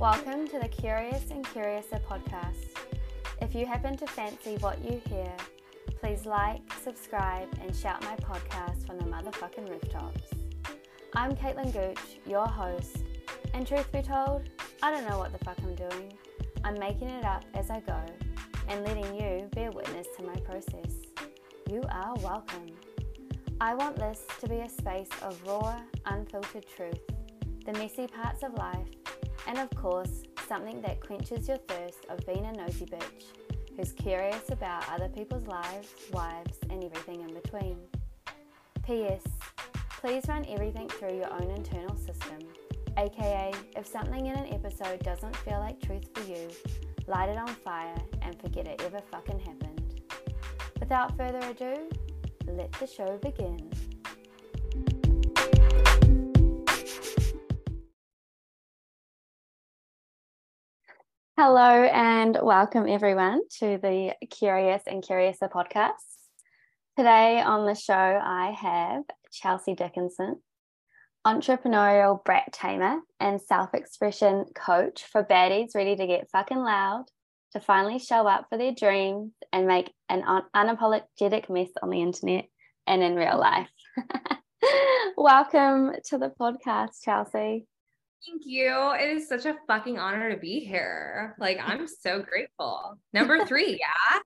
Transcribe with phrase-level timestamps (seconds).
[0.00, 2.70] Welcome to the Curious and Curiouser podcast.
[3.42, 5.30] If you happen to fancy what you hear,
[6.00, 10.22] please like, subscribe, and shout my podcast from the motherfucking rooftops.
[11.14, 12.96] I'm Kaitlyn Gooch, your host,
[13.52, 14.48] and truth be told,
[14.82, 16.14] I don't know what the fuck I'm doing.
[16.64, 18.00] I'm making it up as I go
[18.68, 20.94] and letting you be a witness to my process.
[21.70, 22.68] You are welcome.
[23.60, 27.02] I want this to be a space of raw, unfiltered truth,
[27.66, 28.88] the messy parts of life,
[29.50, 33.24] and of course, something that quenches your thirst of being a nosy bitch
[33.76, 37.76] who's curious about other people's lives, wives, and everything in between.
[38.84, 39.24] P.S.
[39.98, 42.38] Please run everything through your own internal system,
[42.96, 46.48] aka, if something in an episode doesn't feel like truth for you,
[47.08, 50.00] light it on fire and forget it ever fucking happened.
[50.78, 51.88] Without further ado,
[52.46, 53.68] let the show begin.
[61.42, 65.94] Hello and welcome everyone to the Curious and Curiouser podcast.
[66.98, 70.42] Today on the show, I have Chelsea Dickinson,
[71.26, 77.06] entrepreneurial brat tamer and self expression coach for baddies ready to get fucking loud,
[77.52, 82.02] to finally show up for their dreams and make an un- unapologetic mess on the
[82.02, 82.48] internet
[82.86, 83.70] and in real life.
[85.16, 87.66] Welcome to the podcast, Chelsea.
[88.26, 88.92] Thank you.
[89.00, 91.34] It is such a fucking honor to be here.
[91.38, 92.98] Like, I'm so grateful.
[93.12, 94.18] Number three, yeah?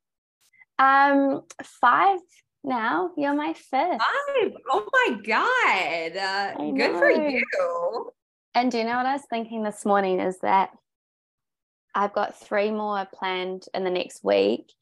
[0.79, 2.19] Um, five
[2.65, 3.11] now.
[3.17, 3.71] You're my fifth.
[3.71, 4.53] Five.
[4.71, 6.17] Oh my God.
[6.17, 8.11] Uh, good for you.
[8.55, 10.71] And do you know what I was thinking this morning is that
[11.95, 14.73] I've got three more planned in the next week.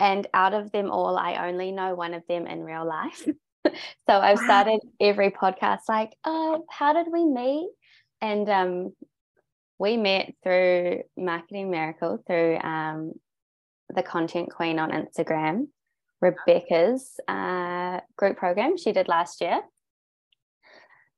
[0.00, 3.24] And out of them all, I only know one of them in real life.
[3.66, 3.72] so
[4.08, 4.44] I've wow.
[4.44, 7.68] started every podcast like, oh, how did we meet?
[8.20, 8.92] And um,
[9.78, 13.12] we met through Marketing Miracle, through um,
[13.94, 15.68] the Content Queen on Instagram,
[16.20, 19.60] Rebecca's uh, group program she did last year.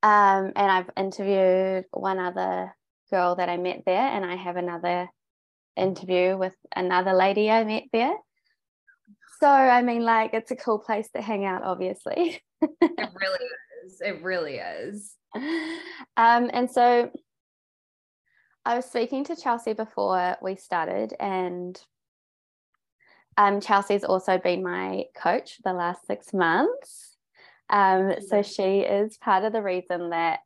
[0.02, 2.74] Um, and I've interviewed one other
[3.10, 5.08] girl that I met there, and I have another
[5.76, 8.14] interview with another lady I met there.
[9.41, 12.42] So, I mean, like, it's a cool place to hang out, obviously.
[12.60, 13.47] it really
[13.84, 14.00] is.
[14.00, 15.14] It really is.
[15.34, 17.10] Um, and so
[18.64, 21.80] I was speaking to Chelsea before we started, and
[23.36, 27.16] um, Chelsea's also been my coach for the last six months.
[27.70, 30.41] Um, so she is part of the reason that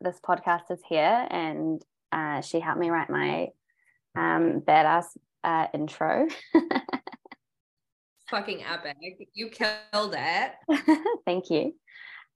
[0.00, 1.82] this podcast is here, and
[2.12, 3.48] uh, she helped me write my
[4.14, 5.06] um, badass
[5.42, 6.28] uh, intro.
[8.30, 8.96] Fucking epic!
[9.34, 10.52] You killed it.
[11.24, 11.74] Thank you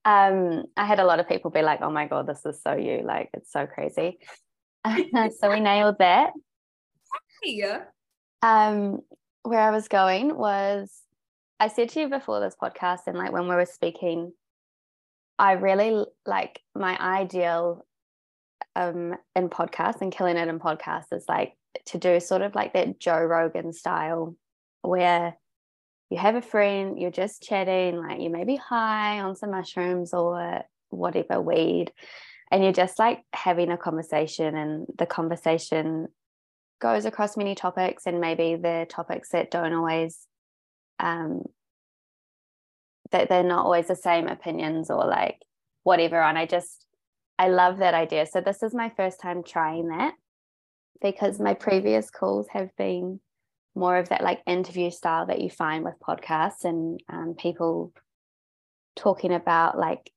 [0.05, 2.75] um, I had a lot of people be like, "Oh my god, this is so
[2.75, 4.19] you!" Like it's so crazy.
[5.38, 6.33] so we nailed that.
[7.43, 7.83] Yeah.
[8.43, 9.00] Um,
[9.43, 10.91] where I was going was,
[11.59, 14.33] I said to you before this podcast, and like when we were speaking,
[15.38, 17.84] I really like my ideal
[18.77, 21.55] um in podcasts and killing it in podcasts is like
[21.87, 24.37] to do sort of like that Joe Rogan style
[24.82, 25.37] where
[26.10, 30.12] you have a friend, you're just chatting, like you may be high on some mushrooms
[30.12, 31.93] or whatever weed,
[32.50, 36.09] and you're just like having a conversation, and the conversation
[36.81, 40.26] goes across many topics, and maybe the topics that don't always,
[40.99, 41.44] um,
[43.12, 45.41] that they're not always the same opinions or like
[45.84, 46.20] whatever.
[46.20, 46.87] And I just,
[47.38, 48.26] I love that idea.
[48.26, 50.15] So this is my first time trying that
[51.00, 53.20] because my previous calls have been
[53.75, 57.92] more of that like interview style that you find with podcasts and um, people
[58.97, 60.10] talking about like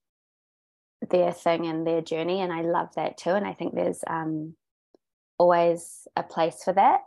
[1.09, 4.55] their thing and their journey and i love that too and i think there's um,
[5.37, 7.01] always a place for that.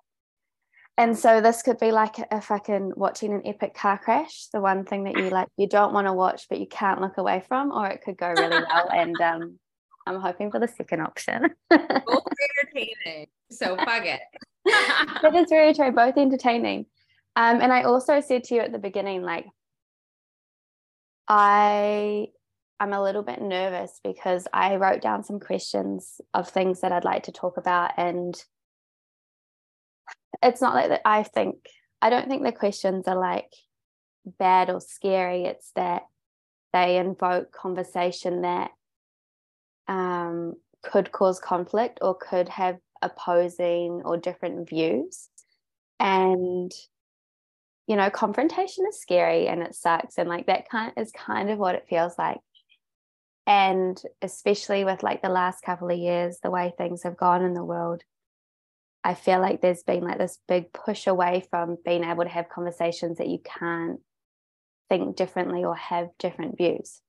[0.98, 4.84] And so this could be like a fucking watching an epic car crash the one
[4.84, 7.70] thing that you like you don't want to watch but you can't look away from
[7.70, 9.58] or it could go really well and um,
[10.06, 11.50] i'm hoping for the second option.
[11.68, 12.24] Both
[12.64, 14.22] entertaining so fuck it
[14.66, 16.86] that is very true, both entertaining.
[17.34, 19.46] Um, and I also said to you at the beginning, like,
[21.28, 22.28] I
[22.78, 27.04] I'm a little bit nervous because I wrote down some questions of things that I'd
[27.04, 27.92] like to talk about.
[27.96, 28.34] And
[30.42, 31.56] it's not like that I think
[32.02, 33.50] I don't think the questions are like
[34.38, 35.44] bad or scary.
[35.44, 36.02] It's that
[36.72, 38.70] they invoke conversation that
[39.88, 45.28] um, could cause conflict or could have opposing or different views
[45.98, 46.72] and
[47.86, 51.58] you know confrontation is scary and it sucks and like that kind is kind of
[51.58, 52.38] what it feels like
[53.46, 57.54] and especially with like the last couple of years the way things have gone in
[57.54, 58.02] the world
[59.06, 62.48] I feel like there's been like this big push away from being able to have
[62.48, 64.00] conversations that you can't
[64.88, 67.00] think differently or have different views.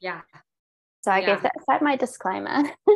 [0.00, 0.22] Yeah.
[1.02, 1.26] So I Yeah.
[1.26, 2.62] guess that's like my disclaimer.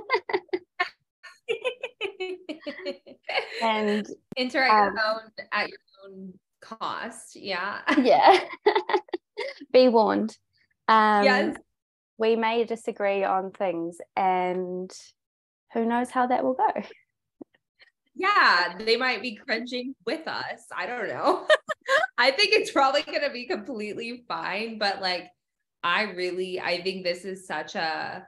[3.62, 4.06] and
[4.37, 5.20] enter at um, your own
[5.52, 7.37] at your own cost.
[7.37, 7.81] Yeah.
[7.99, 8.41] yeah,
[9.73, 10.37] be warned.
[10.88, 11.56] Um, yes.
[12.19, 14.91] we may disagree on things, and
[15.73, 16.82] who knows how that will go.
[18.14, 20.67] Yeah, they might be cringing with us.
[20.76, 21.47] I don't know.
[22.19, 25.29] I think it's probably going to be completely fine, but like
[25.82, 28.26] I really I think this is such a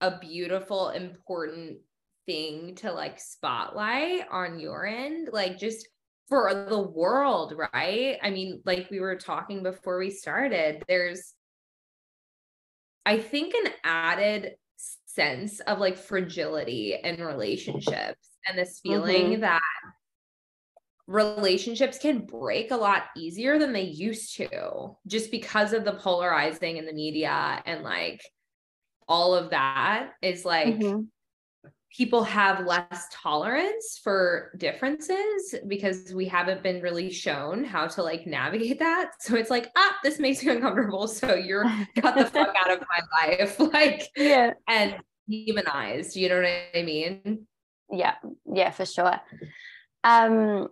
[0.00, 1.78] a beautiful important
[2.26, 5.88] thing to like spotlight on your end, like just
[6.28, 8.18] for the world, right?
[8.22, 11.34] I mean, like we were talking before we started, there's
[13.04, 14.56] I think an added
[15.06, 19.40] sense of like fragility in relationships and this feeling Mhm.
[19.40, 19.60] that
[21.06, 26.76] relationships can break a lot easier than they used to just because of the polarizing
[26.76, 28.22] in the media and like
[29.08, 31.10] all of that is like Mhm.
[31.94, 38.26] People have less tolerance for differences because we haven't been really shown how to like
[38.26, 39.12] navigate that.
[39.20, 41.06] So it's like ah this makes me uncomfortable.
[41.06, 41.64] So you're
[42.00, 43.58] cut the fuck out of my life.
[43.72, 44.96] Like yeah, and
[45.28, 47.46] demonized you know what i mean?
[47.90, 48.14] Yeah,
[48.52, 49.20] yeah, for sure.
[50.04, 50.68] Um,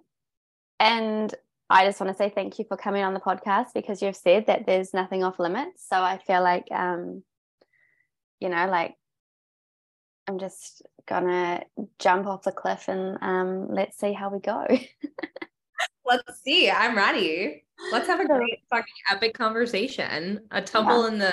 [0.79, 1.35] and
[1.69, 4.47] I just want to say thank you for coming on the podcast because you've said
[4.47, 5.87] that there's nothing off limits.
[5.89, 7.23] So I feel like, um,
[8.41, 8.97] you know, like
[10.27, 11.63] I'm just gonna
[11.99, 14.67] jump off the cliff and um, let's see how we go.
[16.07, 17.63] let's see i'm ready
[17.93, 21.33] let's have a great fucking epic conversation a tumble in the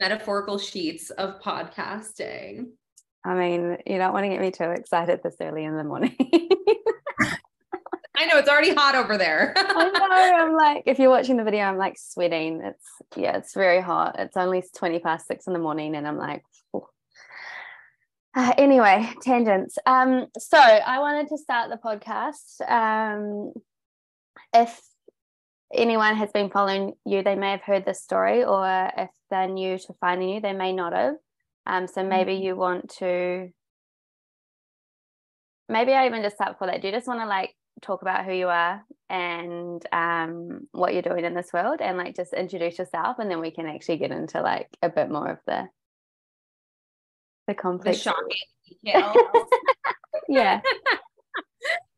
[0.00, 2.66] metaphorical sheets of podcasting
[3.24, 6.14] I mean, you don't want to get me too excited this early in the morning.
[8.18, 10.44] i know it's already hot over there I know.
[10.44, 12.62] I'm like, if you're watching the video, I'm like sweating.
[12.62, 12.86] It's
[13.16, 14.16] yeah, it's very hot.
[14.18, 16.44] It's only 20 past six in the morning, and I'm like.
[18.36, 19.78] Uh, anyway, tangents.
[19.86, 22.60] Um, so I wanted to start the podcast.
[22.70, 23.54] Um,
[24.52, 24.78] if
[25.72, 29.78] anyone has been following you, they may have heard this story, or if they're new
[29.78, 31.14] to finding you, they may not have.
[31.66, 33.48] Um, so maybe you want to.
[35.70, 36.82] Maybe I even just start before that.
[36.82, 41.00] Do you just want to like talk about who you are and um, what you're
[41.00, 44.10] doing in this world and like just introduce yourself and then we can actually get
[44.10, 45.68] into like a bit more of the
[47.46, 48.36] the the shocking
[48.84, 49.16] details.
[50.28, 50.60] Yeah.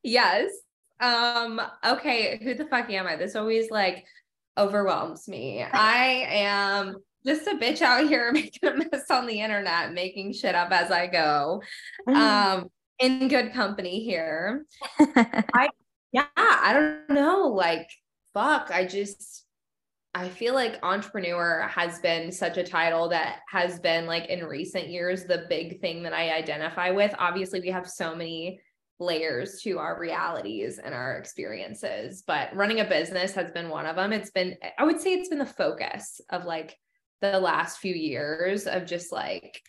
[0.03, 0.51] Yes.
[1.01, 3.17] Um okay who the fuck am i?
[3.17, 4.05] This always like
[4.57, 5.63] overwhelms me.
[5.63, 6.97] I am
[7.27, 10.91] just a bitch out here making a mess on the internet making shit up as
[10.91, 11.63] i go.
[12.07, 14.65] Um in good company here.
[14.99, 15.69] I
[16.13, 17.89] yeah i don't know like
[18.35, 19.45] fuck i just
[20.15, 24.89] i feel like entrepreneur has been such a title that has been like in recent
[24.89, 28.61] years the big thing that i identify with obviously we have so many
[29.01, 33.97] layers to our realities and our experiences but running a business has been one of
[33.97, 36.77] them it's been i would say it's been the focus of like
[37.21, 39.63] the last few years of just like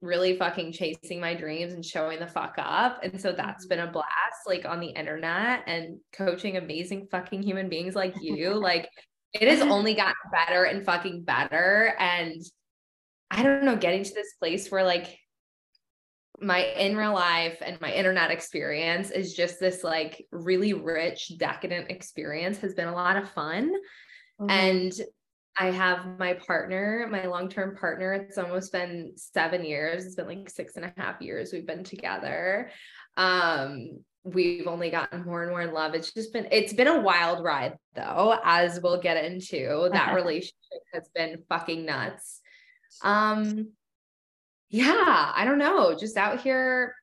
[0.00, 3.00] really fucking chasing my dreams and showing the fuck up.
[3.02, 3.80] And so that's mm-hmm.
[3.80, 8.54] been a blast, like on the internet and coaching amazing fucking human beings like you.
[8.62, 8.88] like
[9.32, 11.94] it has only gotten better and fucking better.
[11.98, 12.40] And
[13.30, 15.18] I don't know, getting to this place where like
[16.40, 21.90] my in real life and my internet experience is just this like really rich, decadent
[21.90, 23.72] experience has been a lot of fun.
[24.40, 24.50] Mhm.
[24.50, 24.92] And
[25.60, 28.12] I have my partner, my long term partner.
[28.12, 30.06] It's almost been seven years.
[30.06, 32.70] It's been like six and a half years we've been together.
[33.16, 35.94] Um, we've only gotten more and more in love.
[35.94, 39.88] It's just been, it's been a wild ride though, as we'll get into.
[39.92, 42.40] That relationship has been fucking nuts.
[43.02, 43.72] Um,
[44.70, 46.94] yeah, I don't know, just out here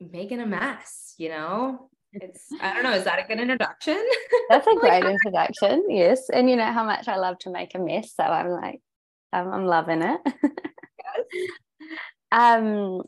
[0.00, 1.90] making a mess, you know?
[2.12, 4.02] It's, I don't know, is that a good introduction?
[4.48, 5.84] That's a Like, great introduction.
[5.88, 6.30] Yes.
[6.30, 8.14] And you know how much I love to make a mess.
[8.14, 8.80] So I'm like,
[9.32, 10.20] I'm, I'm loving it.
[12.32, 13.02] um,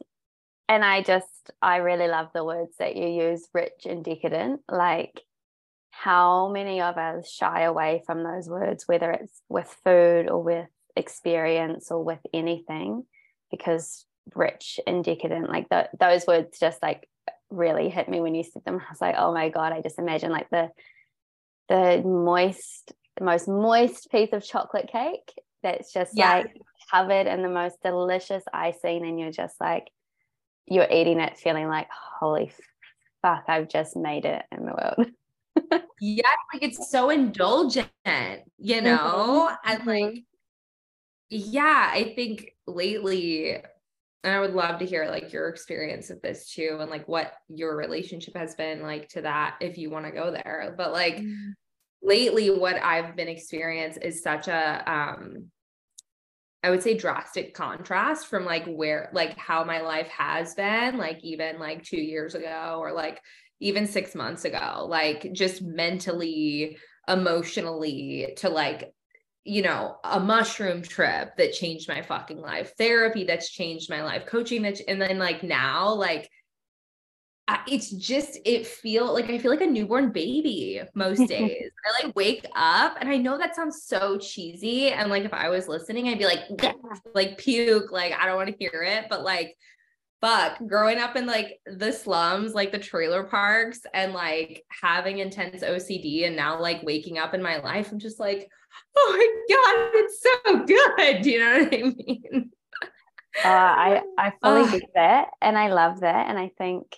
[0.71, 4.61] and I just, I really love the words that you use, rich and decadent.
[4.71, 5.21] Like,
[5.91, 10.69] how many of us shy away from those words, whether it's with food or with
[10.95, 13.03] experience or with anything,
[13.51, 17.09] because rich and decadent, like the, those words just like
[17.51, 18.77] really hit me when you said them.
[18.77, 20.69] I was like, oh my God, I just imagine like the
[21.69, 25.33] the moist, the most moist piece of chocolate cake
[25.65, 26.39] that's just Yeah.
[26.39, 26.57] like
[26.93, 29.89] covered in the most delicious icing, and you're just like,
[30.67, 32.53] you're eating it feeling like, holy
[33.23, 35.83] fuck, I've just made it in the world.
[36.01, 37.89] yeah, like it's so indulgent,
[38.59, 39.51] you know?
[39.51, 39.73] Mm-hmm.
[39.73, 40.19] And like, mm-hmm.
[41.29, 43.57] yeah, I think lately,
[44.23, 47.33] and I would love to hear like your experience of this too, and like what
[47.49, 50.75] your relationship has been like to that if you want to go there.
[50.77, 51.51] But like mm-hmm.
[52.03, 55.51] lately, what I've been experiencing is such a um
[56.63, 61.19] I would say drastic contrast from like where like how my life has been like
[61.23, 63.21] even like 2 years ago or like
[63.61, 66.77] even 6 months ago like just mentally
[67.09, 68.93] emotionally to like
[69.45, 74.27] you know a mushroom trip that changed my fucking life therapy that's changed my life
[74.27, 76.29] coaching that and then like now like
[77.67, 81.71] it's just it feel like I feel like a newborn baby most days.
[81.87, 85.49] I like wake up and I know that sounds so cheesy and like if I
[85.49, 86.41] was listening I'd be like
[87.15, 89.57] like puke like I don't want to hear it but like
[90.21, 95.63] fuck growing up in like the slums like the trailer parks and like having intense
[95.63, 98.51] OCD and now like waking up in my life I'm just like
[98.97, 102.51] oh my god it's so good do you know what I mean?
[103.45, 106.97] uh, I I fully get that and I love that and I think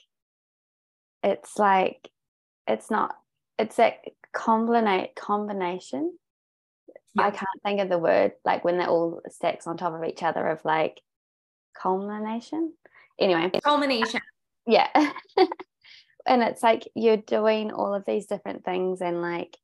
[1.23, 2.09] it's like
[2.67, 3.17] it's not
[3.59, 3.97] it's a
[4.35, 6.17] combinate combination.
[7.15, 7.27] Yeah.
[7.27, 10.23] i can't think of the word like when they're all stacks on top of each
[10.23, 11.01] other of like
[11.75, 12.73] culmination.
[13.19, 13.51] Anyway.
[13.63, 14.21] Culmination.
[14.67, 14.89] Yeah.
[16.27, 19.57] And it's like you're doing all of these different things and like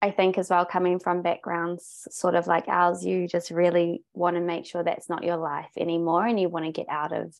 [0.00, 4.36] i think as well coming from backgrounds sort of like ours you just really want
[4.36, 7.34] to make sure that's not your life anymore and you want to get out of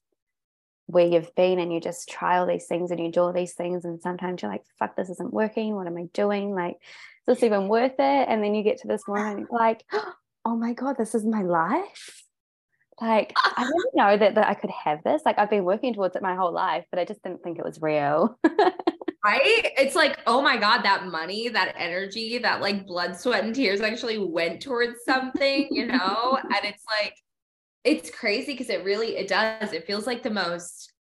[0.89, 3.53] where you've been and you just try all these things and you do all these
[3.53, 5.75] things and sometimes you're like fuck this isn't working.
[5.75, 6.55] What am i doing?
[6.55, 8.29] Like is this even worth it?
[8.29, 9.13] And then you get to this ah.
[9.13, 9.85] moment like
[10.45, 12.25] oh my god this is my life.
[13.03, 13.53] Like ah.
[13.59, 15.23] i didn't know that, that i could have this.
[15.27, 17.65] Like i've been working towards it my whole life but i just didn't think it
[17.65, 18.39] was real.
[19.25, 19.73] Right?
[19.77, 23.81] It's like oh my god that money that energy that like blood sweat and tears
[23.81, 26.39] actually went towards something you know?
[26.45, 27.15] And it's like
[27.89, 29.73] it's crazy because it really it does.
[29.73, 30.93] It feels like the most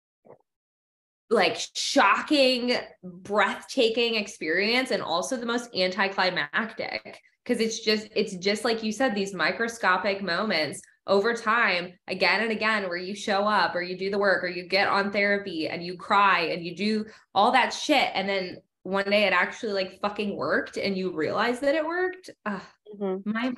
[1.31, 8.83] like shocking breathtaking experience and also the most anticlimactic because it's just it's just like
[8.83, 13.83] you said these microscopic moments over time again and again where you show up or
[13.83, 17.05] you do the work or you get on therapy and you cry and you do
[17.35, 18.57] all that shit and then
[18.89, 22.31] one day it actually like fucking worked and you realize that it worked.
[22.47, 22.61] Uh,
[22.99, 23.31] mm-hmm.
[23.31, 23.51] my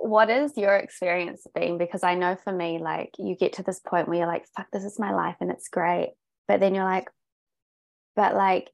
[0.00, 1.78] what is your experience been?
[1.78, 4.66] Because I know for me, like you get to this point where you're like, fuck,
[4.72, 6.14] this is my life and it's great.
[6.48, 7.08] But then you're like,
[8.14, 8.70] but like,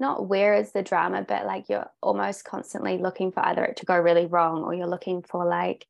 [0.00, 3.86] not where is the drama, but like you're almost constantly looking for either it to
[3.86, 5.86] go really wrong or you're looking for like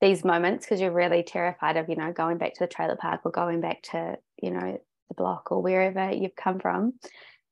[0.00, 3.20] these moments because you're really terrified of, you know, going back to the trailer park
[3.24, 6.94] or going back to, you know, the block or wherever you've come from.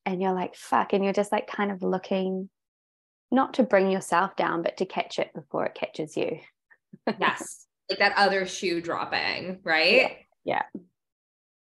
[0.05, 0.93] And you're like, fuck.
[0.93, 2.49] And you're just like kind of looking
[3.31, 6.39] not to bring yourself down, but to catch it before it catches you.
[7.21, 7.67] yes.
[7.91, 10.17] Like that other shoe dropping, right?
[10.45, 10.63] Yeah.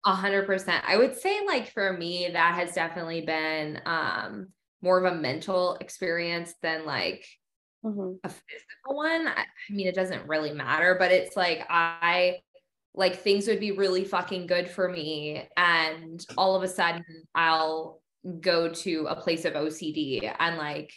[0.05, 0.83] A hundred percent.
[0.87, 4.47] I would say like for me, that has definitely been um
[4.81, 7.25] more of a mental experience than like
[7.85, 8.15] mm-hmm.
[8.23, 9.27] a physical one.
[9.27, 12.39] I, I mean, it doesn't really matter, but it's like I
[12.93, 15.47] like things would be really fucking good for me.
[15.57, 18.01] And all of a sudden I'll
[18.39, 20.93] go to a place of OCD and like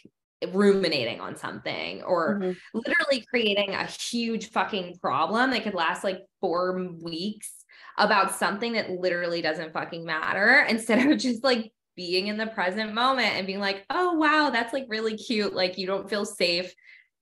[0.53, 2.51] ruminating on something or mm-hmm.
[2.73, 7.51] literally creating a huge fucking problem that could last like four weeks
[7.97, 12.93] about something that literally doesn't fucking matter instead of just like being in the present
[12.93, 15.53] moment and being like, oh, wow, that's like really cute.
[15.53, 16.73] Like, you don't feel safe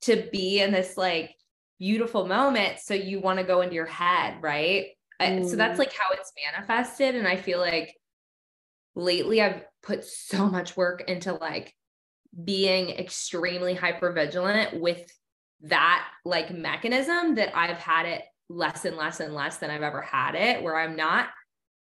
[0.02, 1.34] to be in this like
[1.80, 2.80] beautiful moment.
[2.80, 4.88] So you want to go into your head, right?
[5.22, 5.50] Mm.
[5.50, 5.80] So that's mm.
[5.80, 7.16] like how it's manifested.
[7.16, 7.96] And I feel like
[8.96, 11.74] lately I've put so much work into like
[12.44, 15.10] being extremely hyper vigilant with
[15.62, 20.02] that like mechanism that I've had it less and less and less than I've ever
[20.02, 21.30] had it, where I'm not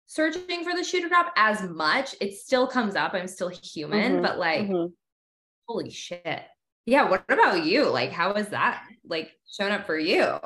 [0.06, 2.14] searching for the shoe to drop as much.
[2.20, 3.14] It still comes up.
[3.14, 4.92] I'm still human, mm-hmm, but like, mm-hmm.
[5.66, 6.42] holy shit.
[6.84, 7.08] Yeah.
[7.08, 7.88] What about you?
[7.88, 10.38] Like, how is that like shown up for you?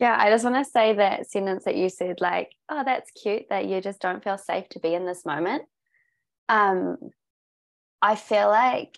[0.00, 3.46] Yeah, I just want to say that sentence that you said, like, oh, that's cute
[3.50, 5.64] that you just don't feel safe to be in this moment.
[6.48, 6.96] Um,
[8.00, 8.96] I feel like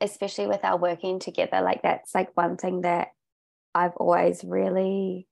[0.00, 3.08] especially with our working together, like that's like one thing that
[3.74, 5.26] I've always really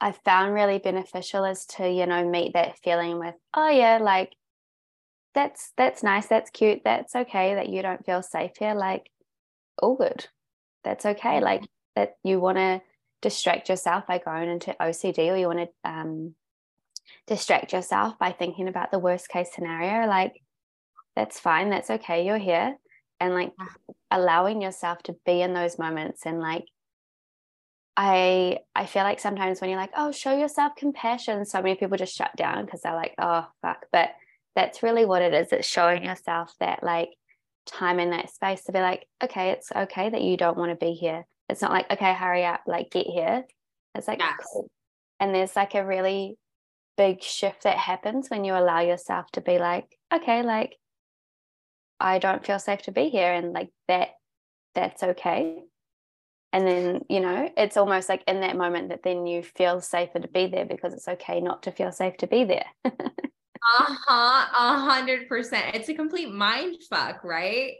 [0.00, 4.32] I found really beneficial is to, you know, meet that feeling with, oh yeah, like
[5.34, 8.74] that's that's nice, that's cute, that's okay that you don't feel safe here.
[8.74, 9.10] Like,
[9.82, 10.26] all good.
[10.84, 11.40] That's okay.
[11.40, 11.62] Like
[11.96, 12.80] that you want to
[13.22, 16.34] distract yourself by going into OCD or you want to um
[17.26, 20.42] distract yourself by thinking about the worst case scenario like
[21.16, 22.76] that's fine that's okay you're here
[23.20, 23.52] and like
[24.10, 26.64] allowing yourself to be in those moments and like
[27.96, 31.96] I I feel like sometimes when you're like, oh, show yourself compassion, so many people
[31.98, 33.86] just shut down because they're like, oh fuck.
[33.92, 34.10] But
[34.54, 35.52] that's really what it is.
[35.52, 37.10] It's showing yourself that like
[37.66, 40.86] time in that space to be like, okay, it's okay that you don't want to
[40.86, 41.26] be here.
[41.48, 43.44] It's not like, okay, hurry up, like get here.
[43.96, 44.36] It's like yes.
[44.52, 44.68] cool.
[45.18, 46.36] And there's like a really
[46.96, 50.76] big shift that happens when you allow yourself to be like, okay, like
[52.00, 53.32] I don't feel safe to be here.
[53.32, 54.10] And like that,
[54.74, 55.62] that's okay.
[56.52, 60.18] And then you know it's almost like in that moment that then you feel safer
[60.18, 62.66] to be there because it's okay not to feel safe to be there.
[63.80, 65.74] Uh-huh a hundred percent.
[65.74, 67.72] It's a complete mind fuck right?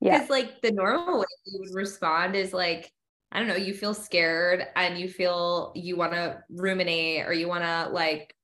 [0.00, 0.18] Yeah.
[0.18, 2.90] Because like the normal way you would respond is like
[3.32, 7.48] i don't know you feel scared and you feel you want to ruminate or you
[7.48, 8.34] want to like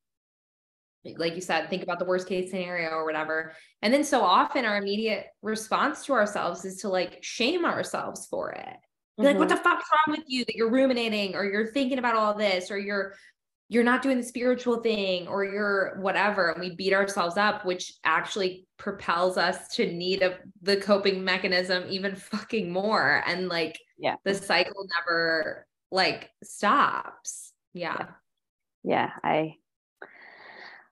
[1.17, 3.53] like you said think about the worst case scenario or whatever.
[3.83, 8.51] And then so often our immediate response to ourselves is to like shame ourselves for
[8.53, 8.67] it.
[8.67, 9.25] Mm-hmm.
[9.25, 9.57] like, what mm-hmm.
[9.57, 12.79] the fuck's wrong with you that you're ruminating or you're thinking about all this or
[12.79, 13.15] you're
[13.69, 17.95] you're not doing the spiritual thing or you're whatever and we beat ourselves up which
[18.05, 23.23] actually propels us to need a, the coping mechanism even fucking more.
[23.27, 24.17] And like yeah.
[24.25, 27.53] the cycle never like stops.
[27.73, 27.97] Yeah.
[27.99, 28.07] Yeah,
[28.83, 29.55] yeah i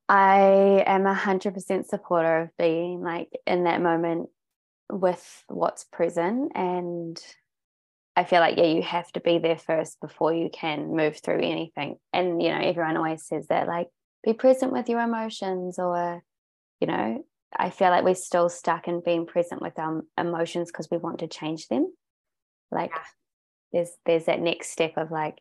[0.09, 4.29] i am a hundred percent supporter of being like in that moment
[4.91, 7.21] with what's present and
[8.19, 11.41] I feel like yeah, you have to be there first before you can move through
[11.41, 11.99] anything.
[12.13, 13.87] And you know, everyone always says that like
[14.25, 16.25] be present with your emotions, or
[16.81, 17.25] you know,
[17.57, 21.21] I feel like we're still stuck in being present with our emotions because we want
[21.21, 21.93] to change them.
[22.73, 23.03] Like yeah.
[23.73, 25.39] there's there's that next step of like,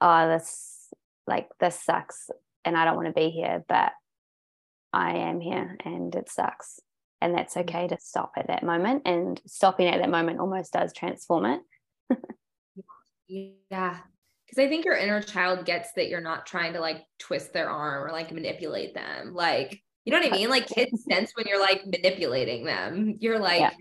[0.00, 0.94] oh, this
[1.26, 2.30] like this sucks
[2.66, 3.92] and I don't want to be here, but
[4.92, 6.80] I am here and it sucks.
[7.22, 7.62] And that's mm.
[7.62, 9.02] okay to stop at that moment.
[9.06, 11.60] And stopping at that moment almost does transform it
[13.28, 13.98] yeah.
[14.48, 17.68] Cause I think your inner child gets that you're not trying to like twist their
[17.68, 19.34] arm or like manipulate them.
[19.34, 20.48] Like, you know what I mean?
[20.48, 23.16] Like kids sense when you're like manipulating them.
[23.18, 23.72] You're like, yeah.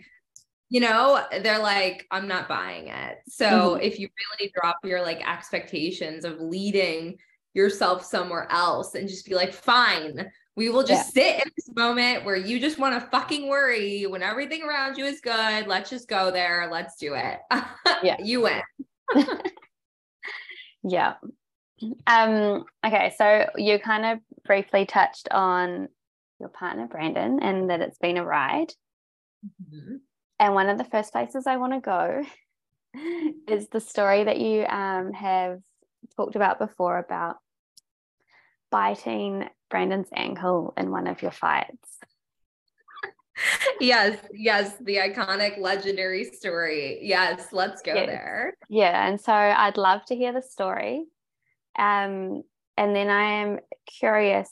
[0.69, 3.19] you know, they're like, I'm not buying it.
[3.27, 3.81] So mm-hmm.
[3.81, 7.17] if you really drop your like expectations of leading
[7.55, 11.23] yourself somewhere else and just be like, fine, we will just yeah.
[11.23, 15.05] sit in this moment where you just want to fucking worry when everything around you
[15.05, 15.65] is good.
[15.65, 16.69] Let's just go there.
[16.71, 17.39] Let's do it.
[18.03, 18.17] yeah.
[18.21, 18.61] you win.
[20.83, 21.15] yeah.
[22.07, 25.87] Um, okay, so you kind of briefly touched on
[26.39, 28.71] your partner Brandon and that it's been a ride.
[29.45, 29.95] Mm-hmm.
[30.39, 32.23] And one of the first places I want to go
[33.47, 35.59] is the story that you um, have
[36.15, 37.37] talked about before about
[38.75, 41.95] biting Brandon's ankle in one of your fights
[43.79, 46.99] yes, yes, the iconic legendary story.
[47.01, 48.07] Yes, let's go yes.
[48.07, 48.57] there.
[48.69, 51.05] Yeah, and so I'd love to hear the story.
[51.77, 52.43] Um,
[52.77, 53.59] and then I am
[53.99, 54.49] curious.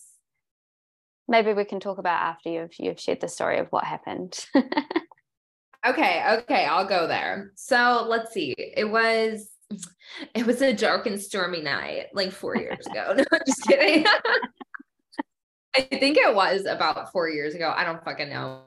[1.27, 4.38] Maybe we can talk about after you've you've shared the story of what happened.
[5.86, 7.51] okay, okay, I'll go there.
[7.55, 8.53] So let's see.
[8.57, 9.49] It was
[10.36, 13.13] it was a dark and stormy night, like four years ago.
[13.17, 14.05] No, I'm just kidding.
[15.75, 17.73] I think it was about four years ago.
[17.75, 18.62] I don't fucking know.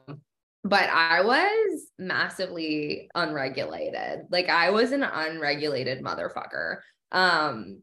[0.63, 4.23] But I was massively unregulated.
[4.29, 6.79] Like I was an unregulated motherfucker.
[7.13, 7.81] Um,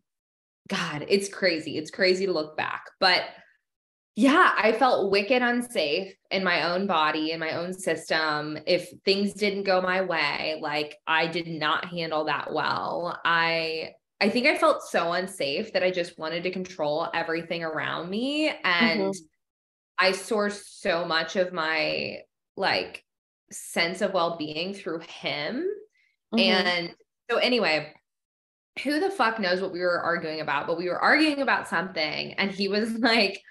[0.68, 1.78] God, it's crazy.
[1.78, 2.84] It's crazy to look back.
[3.00, 3.22] But
[4.16, 8.59] yeah, I felt wicked unsafe in my own body, in my own system.
[8.66, 13.18] If things didn't go my way, like I did not handle that well.
[13.24, 18.09] I I think I felt so unsafe that I just wanted to control everything around
[18.09, 18.48] me.
[18.62, 19.24] And mm-hmm.
[19.98, 22.18] I sourced so much of my
[22.57, 23.05] like
[23.50, 25.66] sense of well being through him.
[26.33, 26.38] Mm-hmm.
[26.38, 26.94] And
[27.29, 27.92] so, anyway,
[28.83, 32.35] who the fuck knows what we were arguing about, but we were arguing about something.
[32.35, 33.42] And he was like,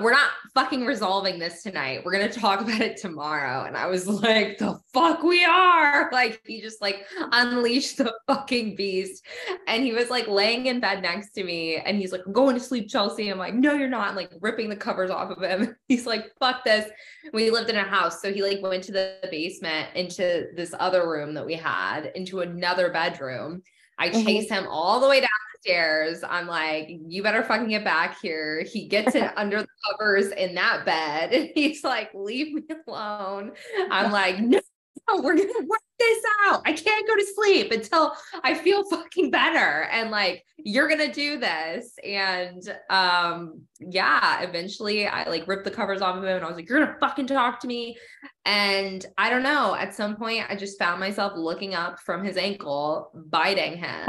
[0.00, 2.02] we're not fucking resolving this tonight.
[2.04, 3.64] We're gonna talk about it tomorrow.
[3.64, 6.10] And I was like, the fuck we are.
[6.16, 9.24] Like he just like unleashed the fucking beast.
[9.66, 12.54] And he was like laying in bed next to me and he's like, I'm going
[12.54, 13.28] to sleep, Chelsea.
[13.28, 14.08] I'm like, no, you're not.
[14.08, 15.76] I'm like ripping the covers off of him.
[15.88, 16.90] He's like, fuck this.
[17.32, 18.22] We lived in a house.
[18.22, 22.40] So he like went to the basement into this other room that we had, into
[22.40, 23.62] another bedroom.
[23.98, 24.26] I mm-hmm.
[24.26, 24.54] mm-hmm.
[24.54, 25.28] him all the way down
[25.64, 26.22] downstairs.
[26.28, 28.64] I'm like, you better fucking get back here.
[28.64, 31.52] He gets it under the covers in that bed.
[31.54, 33.52] He's like, leave me alone.
[33.90, 34.60] I'm like, no,
[35.08, 36.62] no, we're gonna work this out.
[36.64, 39.84] I can't go to sleep until I feel fucking better.
[39.90, 41.94] And like, you're gonna do this.
[42.04, 46.56] And um, yeah, eventually I like ripped the covers off of him and I was
[46.56, 47.96] like, You're gonna fucking talk to me.
[48.44, 52.36] And I don't know, at some point I just found myself looking up from his
[52.36, 54.08] ankle, biting him.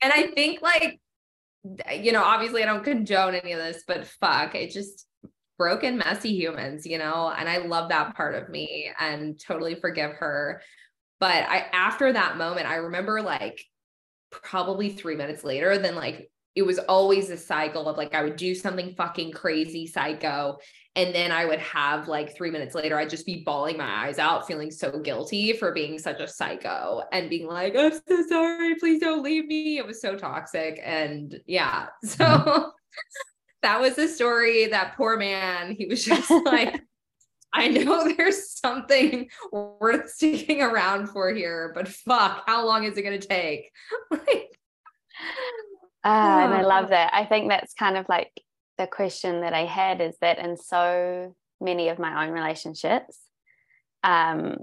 [0.00, 1.00] and I think like
[1.98, 5.05] you know, obviously I don't condone any of this, but fuck, it just
[5.58, 10.12] broken, messy humans, you know, and I love that part of me and totally forgive
[10.12, 10.62] her.
[11.18, 13.64] But I, after that moment, I remember like
[14.30, 18.36] probably three minutes later, then like it was always a cycle of like I would
[18.36, 20.56] do something fucking crazy psycho.
[20.94, 24.18] And then I would have like three minutes later, I'd just be bawling my eyes
[24.18, 28.74] out, feeling so guilty for being such a psycho and being like, I'm so sorry,
[28.76, 29.76] please don't leave me.
[29.76, 30.80] It was so toxic.
[30.82, 31.88] And yeah.
[32.04, 32.68] So mm-hmm.
[33.66, 34.66] That was the story.
[34.66, 36.80] That poor man, he was just like,
[37.52, 43.02] I know there's something worth sticking around for here, but fuck, how long is it
[43.02, 43.72] going to take?
[44.10, 44.50] like,
[46.04, 46.08] uh,
[46.44, 47.12] and I love that.
[47.12, 48.30] I think that's kind of like
[48.78, 53.18] the question that I had is that in so many of my own relationships,
[54.04, 54.58] um,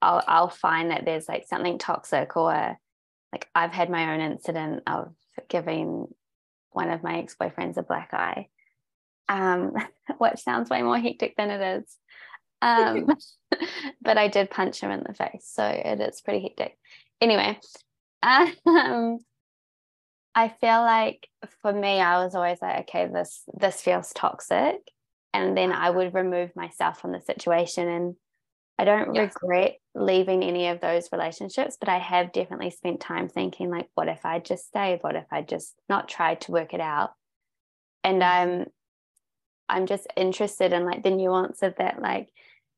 [0.00, 2.78] I'll, I'll find that there's like something toxic or
[3.32, 5.12] like I've had my own incident of
[5.48, 6.06] giving
[6.72, 8.48] one of my ex-boyfriends a black eye.
[9.28, 9.74] Um,
[10.18, 11.96] which sounds way more hectic than it is.
[12.62, 13.08] Um,
[14.02, 16.76] but I did punch him in the face so it is pretty hectic.
[17.20, 17.58] Anyway
[18.22, 19.18] um,
[20.34, 21.28] I feel like
[21.62, 24.76] for me I was always like okay this this feels toxic.
[25.34, 28.16] And then I would remove myself from the situation and
[28.78, 29.34] I don't yes.
[29.34, 34.08] regret leaving any of those relationships, but I have definitely spent time thinking, like, what
[34.08, 35.00] if I just stayed?
[35.00, 37.10] What if I just not tried to work it out?
[38.04, 38.60] And mm-hmm.
[38.60, 38.66] I'm
[39.68, 42.00] I'm just interested in like the nuance of that.
[42.00, 42.28] Like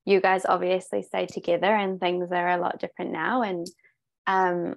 [0.04, 3.42] you guys obviously stay together and things are a lot different now.
[3.42, 3.66] And
[4.26, 4.76] um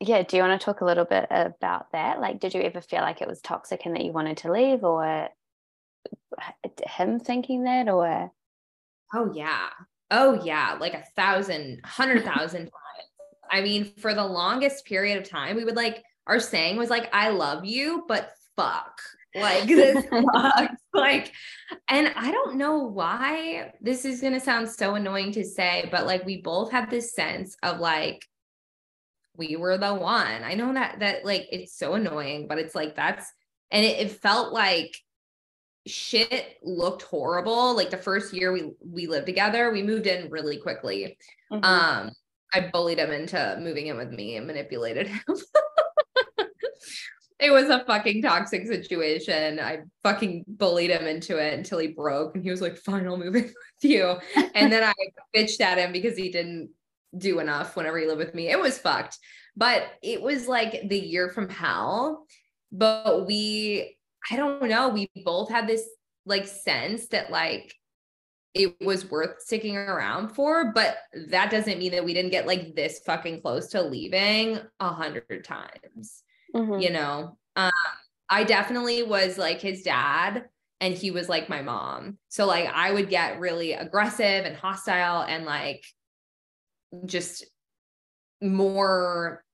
[0.00, 2.20] yeah, do you want to talk a little bit about that?
[2.20, 4.82] Like, did you ever feel like it was toxic and that you wanted to leave
[4.82, 5.28] or
[6.86, 8.30] him thinking that or
[9.12, 9.68] Oh yeah.
[10.10, 12.72] Oh yeah, like a thousand, hundred thousand times.
[13.50, 17.08] I mean, for the longest period of time, we would like our saying was like,
[17.12, 19.00] I love you, but fuck.
[19.34, 20.82] Like this sucks.
[20.92, 21.32] Like,
[21.88, 26.24] and I don't know why this is gonna sound so annoying to say, but like
[26.24, 28.26] we both had this sense of like
[29.36, 30.42] we were the one.
[30.44, 33.32] I know that that like it's so annoying, but it's like that's
[33.70, 34.96] and it, it felt like
[35.86, 37.74] shit looked horrible.
[37.74, 41.16] Like the first year we we lived together, we moved in really quickly.
[41.52, 41.64] Mm-hmm.
[41.64, 42.10] Um,
[42.52, 45.22] I bullied him into moving in with me and manipulated him.
[47.38, 49.60] it was a fucking toxic situation.
[49.60, 53.16] I fucking bullied him into it until he broke and he was like, fine, I'll
[53.16, 54.16] move in with you.
[54.54, 54.92] And then I
[55.36, 56.70] bitched at him because he didn't
[57.16, 58.50] do enough whenever he lived with me.
[58.50, 59.18] It was fucked.
[59.56, 62.26] But it was like the year from hell.
[62.72, 63.96] But we
[64.30, 64.88] I don't know.
[64.88, 65.88] We both had this
[66.26, 67.74] like sense that like
[68.54, 72.74] it was worth sticking around for, but that doesn't mean that we didn't get like
[72.74, 76.22] this fucking close to leaving a hundred times.
[76.54, 76.80] Mm-hmm.
[76.80, 77.70] You know, um,
[78.28, 80.44] I definitely was like his dad
[80.80, 82.18] and he was like my mom.
[82.28, 85.84] So like I would get really aggressive and hostile and like
[87.06, 87.44] just
[88.42, 89.44] more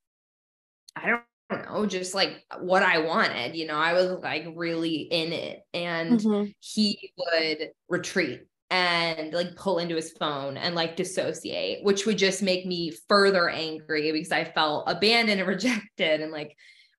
[0.94, 3.56] I don't don't know, just like what I wanted.
[3.56, 5.60] You know, I was like really in it.
[5.72, 6.50] And mm-hmm.
[6.60, 12.42] he would retreat and like pull into his phone and like dissociate, which would just
[12.42, 16.20] make me further angry because I felt abandoned and rejected.
[16.20, 16.56] And like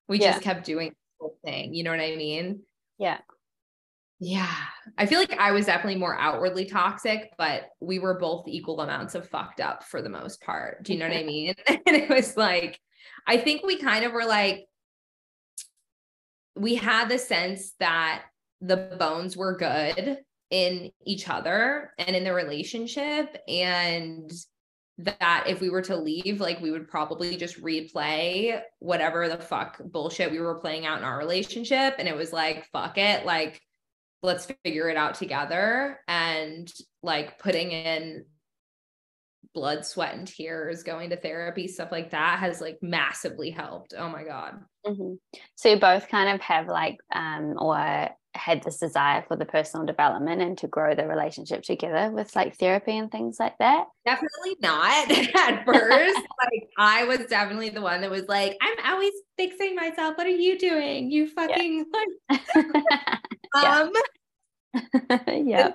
[0.08, 0.32] we yeah.
[0.32, 1.74] just kept doing the whole thing.
[1.74, 2.60] You know what I mean?
[2.98, 3.18] Yeah.
[4.20, 4.52] Yeah.
[4.96, 9.14] I feel like I was definitely more outwardly toxic, but we were both equal amounts
[9.14, 10.82] of fucked up for the most part.
[10.82, 11.54] Do you know what I mean?
[11.68, 12.80] and it was like,
[13.26, 14.66] I think we kind of were like,
[16.56, 18.22] we had the sense that
[18.60, 20.18] the bones were good
[20.50, 23.36] in each other and in the relationship.
[23.46, 24.30] And
[24.98, 29.80] that if we were to leave, like we would probably just replay whatever the fuck
[29.84, 31.94] bullshit we were playing out in our relationship.
[31.98, 33.24] And it was like, fuck it.
[33.24, 33.60] Like,
[34.24, 36.00] let's figure it out together.
[36.08, 36.72] And
[37.04, 38.24] like putting in
[39.54, 43.94] blood, sweat, and tears, going to therapy, stuff like that has like massively helped.
[43.96, 44.60] Oh my God.
[44.86, 45.14] Mm-hmm.
[45.56, 49.84] So you both kind of have like, um, or had this desire for the personal
[49.84, 53.86] development and to grow the relationship together with like therapy and things like that?
[54.06, 56.16] Definitely not at first.
[56.52, 60.16] like I was definitely the one that was like, I'm always fixing myself.
[60.16, 61.10] What are you doing?
[61.10, 61.86] You fucking
[62.30, 62.38] yeah.
[63.54, 64.00] um yeah.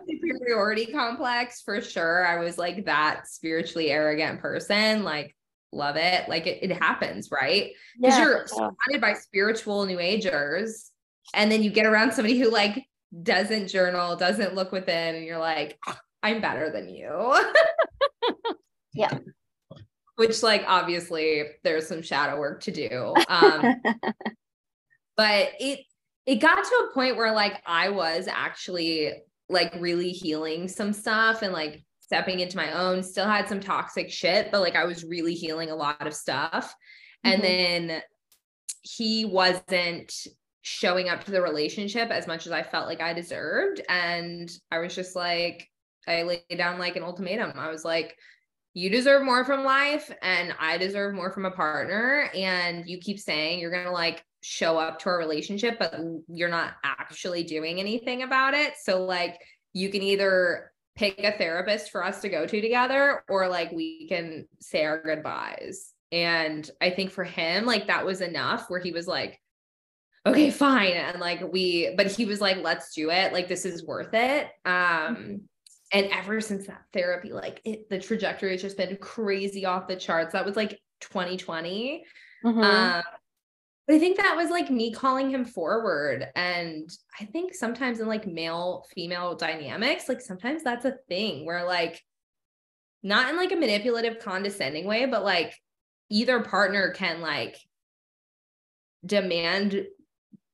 [0.10, 2.26] Superiority complex for sure.
[2.26, 5.04] I was like that spiritually arrogant person.
[5.04, 5.36] Like,
[5.72, 6.30] love it.
[6.30, 7.72] Like it, it happens, right?
[8.00, 10.92] Because yeah, you're surrounded by spiritual new agers.
[11.34, 12.86] And then you get around somebody who like
[13.22, 15.80] doesn't journal, doesn't look within, and you're like,
[16.22, 17.40] I'm better than you.
[18.94, 19.20] yeah.
[20.16, 23.14] Which, like, obviously, there's some shadow work to do.
[23.28, 23.82] Um,
[25.18, 25.82] but it
[26.26, 29.12] it got to a point where like I was actually
[29.50, 34.12] like really healing some stuff and like stepping into my own, still had some toxic
[34.12, 36.74] shit, but like I was really healing a lot of stuff.
[37.26, 37.34] Mm-hmm.
[37.34, 38.02] And then
[38.82, 40.14] he wasn't
[40.62, 43.82] showing up to the relationship as much as I felt like I deserved.
[43.90, 45.70] And I was just like,
[46.08, 47.54] I laid down like an ultimatum.
[47.56, 48.18] I was like,
[48.74, 52.30] you deserve more from life and I deserve more from a partner.
[52.34, 55.96] And you keep saying you're going to like show up to our relationship, but
[56.28, 58.74] you're not actually doing anything about it.
[58.82, 59.40] So, like,
[59.72, 64.08] you can either pick a therapist for us to go to together or like we
[64.08, 65.92] can say our goodbyes.
[66.12, 69.40] And I think for him, like, that was enough where he was like,
[70.26, 70.94] okay, fine.
[70.94, 73.34] And like, we, but he was like, let's do it.
[73.34, 74.48] Like, this is worth it.
[74.66, 75.42] Um,
[75.92, 79.96] and ever since that therapy, like it, the trajectory has just been crazy off the
[79.96, 80.34] charts.
[80.34, 82.04] That was like 2020.
[82.44, 82.60] Mm-hmm.
[82.60, 83.04] Um,
[83.90, 86.28] I think that was like me calling him forward.
[86.36, 91.66] And I think sometimes in like male female dynamics, like sometimes that's a thing where
[91.66, 92.02] like,
[93.04, 95.54] not in like a manipulative, condescending way, but like
[96.10, 97.58] either partner can like
[99.06, 99.86] demand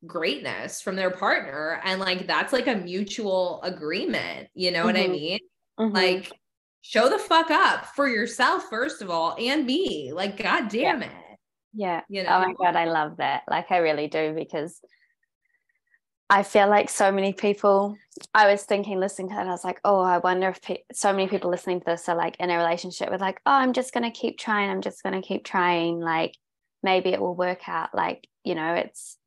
[0.08, 1.80] greatness from their partner.
[1.84, 4.48] And like that's like a mutual agreement.
[4.56, 4.88] You know mm-hmm.
[4.88, 5.12] what I mm-hmm.
[5.12, 5.40] mean?
[5.80, 5.96] Mm-hmm.
[5.96, 6.32] Like,
[6.82, 10.12] show the fuck up for yourself, first of all, and me.
[10.14, 11.08] Like, god damn yeah.
[11.08, 11.29] it.
[11.74, 12.02] Yeah.
[12.10, 12.30] You know?
[12.30, 13.44] Oh my God, I love that.
[13.50, 14.80] Like I really do because
[16.30, 17.98] I feel like so many people,
[18.36, 21.12] I was thinking, listening to it, I was like, oh, I wonder if pe- so
[21.12, 23.94] many people listening to this are like in a relationship with like, oh, I'm just
[23.94, 24.70] going to keep trying.
[24.70, 26.00] I'm just going to keep trying.
[26.00, 26.38] Like
[26.84, 27.96] maybe it will work out.
[27.96, 29.18] Like, you know, it's,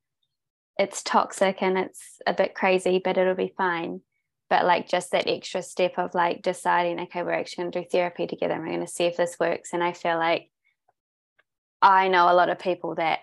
[0.78, 4.00] it's toxic and it's a bit crazy, but it'll be fine.
[4.48, 7.88] But like just that extra step of like deciding, okay, we're actually going to do
[7.90, 9.72] therapy together and we're going to see if this works.
[9.72, 10.51] And I feel like
[11.82, 13.20] I know a lot of people that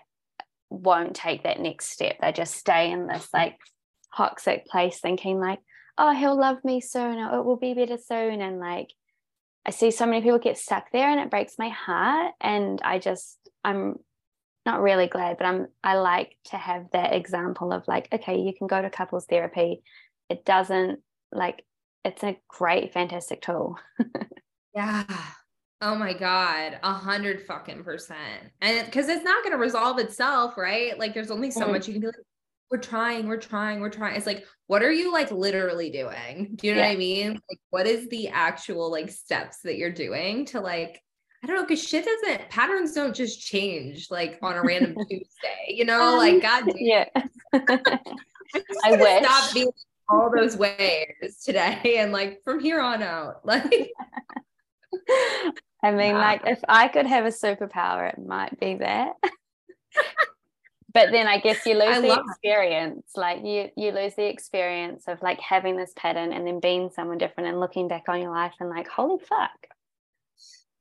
[0.68, 2.16] won't take that next step.
[2.20, 3.58] They just stay in this like
[4.16, 5.60] toxic place thinking like,
[5.98, 8.40] oh, he'll love me soon or it will be better soon.
[8.40, 8.92] And like
[9.66, 12.34] I see so many people get stuck there and it breaks my heart.
[12.40, 13.96] And I just I'm
[14.66, 18.52] not really glad, but I'm I like to have that example of like, okay, you
[18.56, 19.82] can go to couples therapy.
[20.28, 21.00] It doesn't
[21.32, 21.64] like
[22.04, 23.78] it's a great, fantastic tool.
[24.74, 25.04] yeah.
[25.82, 28.18] Oh my God, a hundred fucking percent.
[28.60, 30.98] And because it's not going to resolve itself, right?
[30.98, 31.72] Like there's only so mm-hmm.
[31.72, 32.16] much you can be like,
[32.70, 34.16] we're trying, we're trying, we're trying.
[34.16, 36.52] It's like, what are you like literally doing?
[36.54, 36.88] Do you know yeah.
[36.88, 37.32] what I mean?
[37.32, 41.02] Like, what is the actual like steps that you're doing to like,
[41.42, 45.66] I don't know, because shit doesn't, patterns don't just change like on a random Tuesday,
[45.68, 46.00] you know?
[46.00, 47.06] Um, like, God damn.
[48.52, 48.68] Yeah.
[48.84, 49.24] I wish.
[49.24, 49.70] Stop being
[50.08, 53.46] all those ways today and like from here on out.
[53.46, 53.90] Like,
[55.82, 56.20] I mean, wow.
[56.20, 59.14] like if I could have a superpower, it might be that.
[60.92, 63.12] but then I guess you lose I the experience.
[63.16, 63.20] It.
[63.20, 67.18] Like you you lose the experience of like having this pattern and then being someone
[67.18, 69.50] different and looking back on your life and like, holy fuck,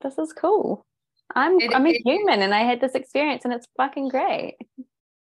[0.02, 0.86] this is cool.
[1.34, 4.58] I'm it, I'm a it, human and I had this experience and it's fucking great.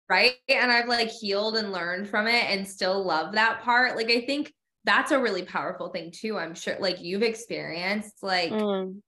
[0.08, 0.34] Right.
[0.48, 3.96] And I've like healed and learned from it and still love that part.
[3.96, 4.52] Like I think
[4.84, 6.38] that's a really powerful thing too.
[6.38, 9.00] I'm sure like you've experienced like mm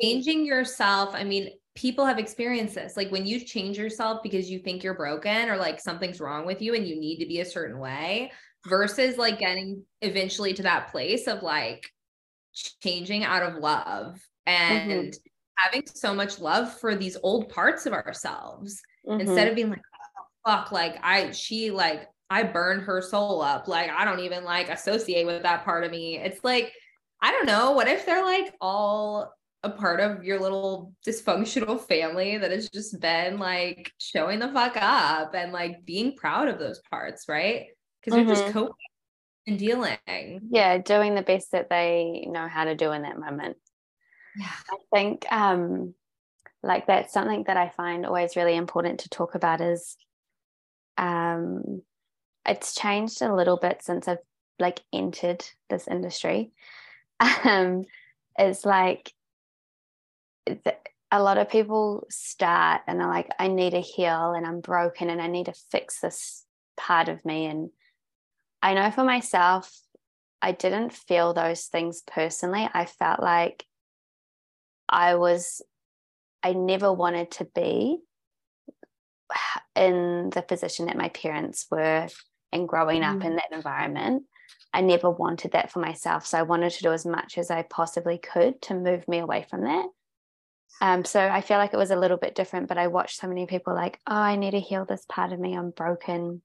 [0.00, 1.14] changing yourself.
[1.14, 2.96] I mean, people have experienced this.
[2.96, 6.60] Like when you change yourself because you think you're broken or like something's wrong with
[6.60, 8.32] you and you need to be a certain way
[8.66, 11.88] versus like getting eventually to that place of like
[12.82, 15.10] changing out of love and mm-hmm.
[15.56, 19.20] having so much love for these old parts of ourselves mm-hmm.
[19.20, 19.80] instead of being like,
[20.16, 23.66] oh, fuck, like I, she like, I burned her soul up.
[23.68, 26.18] Like, I don't even like associate with that part of me.
[26.18, 26.72] It's like,
[27.22, 27.72] I don't know.
[27.72, 32.98] What if they're like all a part of your little dysfunctional family that has just
[33.00, 37.66] been like showing the fuck up and like being proud of those parts, right?
[38.00, 38.28] Because mm-hmm.
[38.28, 38.74] you're just coping
[39.46, 39.98] and dealing.
[40.50, 43.56] Yeah, doing the best that they know how to do in that moment.
[44.36, 44.46] Yeah.
[44.70, 45.94] I think um
[46.62, 49.96] like that's something that I find always really important to talk about is
[50.96, 51.82] um
[52.46, 54.18] it's changed a little bit since I've
[54.58, 56.52] like entered this industry.
[57.44, 57.84] Um
[58.38, 59.12] it's like
[61.12, 65.10] a lot of people start and they're like, I need to heal and I'm broken
[65.10, 66.44] and I need to fix this
[66.76, 67.46] part of me.
[67.46, 67.70] And
[68.62, 69.70] I know for myself,
[70.40, 72.68] I didn't feel those things personally.
[72.72, 73.66] I felt like
[74.88, 75.62] I was,
[76.42, 77.98] I never wanted to be
[79.76, 82.08] in the position that my parents were
[82.52, 83.36] and growing up in mm.
[83.36, 84.24] that environment.
[84.72, 86.26] I never wanted that for myself.
[86.26, 89.46] So I wanted to do as much as I possibly could to move me away
[89.48, 89.86] from that.
[90.80, 93.28] Um, so I feel like it was a little bit different, but I watched so
[93.28, 95.54] many people like, oh, I need to heal this part of me.
[95.54, 96.42] I'm broken.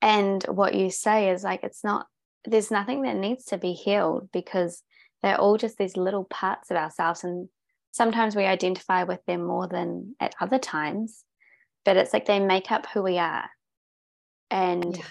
[0.00, 2.06] And what you say is like, it's not,
[2.44, 4.82] there's nothing that needs to be healed because
[5.22, 7.24] they're all just these little parts of ourselves.
[7.24, 7.48] And
[7.90, 11.24] sometimes we identify with them more than at other times,
[11.84, 13.50] but it's like they make up who we are.
[14.50, 15.02] And yeah.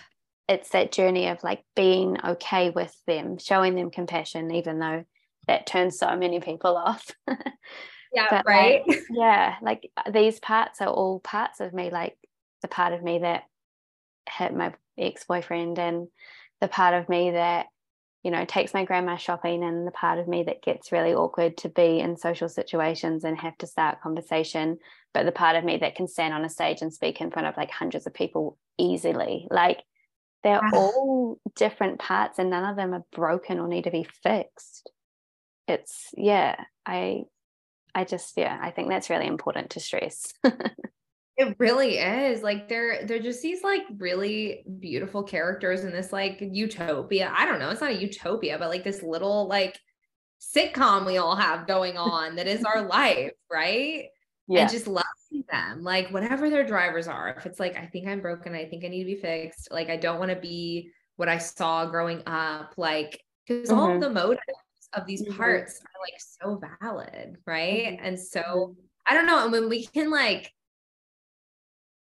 [0.47, 5.03] it's that journey of like being okay with them, showing them compassion, even though
[5.47, 7.11] that turns so many people off.
[8.13, 8.83] yeah, but right.
[8.87, 12.17] Like, yeah, like uh, these parts are all parts of me, like
[12.61, 13.43] the part of me that
[14.29, 16.07] hit my ex-boyfriend and
[16.59, 17.67] the part of me that
[18.23, 21.55] you know takes my grandma shopping and the part of me that gets really awkward
[21.55, 24.77] to be in social situations and have to start conversation
[25.13, 27.47] but the part of me that can stand on a stage and speak in front
[27.47, 29.81] of like hundreds of people easily like
[30.43, 34.91] they're all different parts and none of them are broken or need to be fixed
[35.67, 37.23] it's yeah i
[37.93, 40.33] i just yeah i think that's really important to stress
[41.37, 42.41] It really is.
[42.41, 47.31] Like they're they're just these like really beautiful characters in this like utopia.
[47.33, 49.79] I don't know, it's not a utopia, but like this little like
[50.41, 54.05] sitcom we all have going on that is our life, right?
[54.47, 54.61] Yeah.
[54.61, 57.35] And just loving them, like whatever their drivers are.
[57.37, 59.89] If it's like, I think I'm broken, I think I need to be fixed, like
[59.89, 63.79] I don't want to be what I saw growing up, like because mm-hmm.
[63.79, 64.41] all the motives
[64.93, 65.37] of these mm-hmm.
[65.37, 67.97] parts are like so valid, right?
[67.97, 68.05] Mm-hmm.
[68.05, 68.81] And so mm-hmm.
[69.05, 69.43] I don't know.
[69.43, 70.51] And when we can like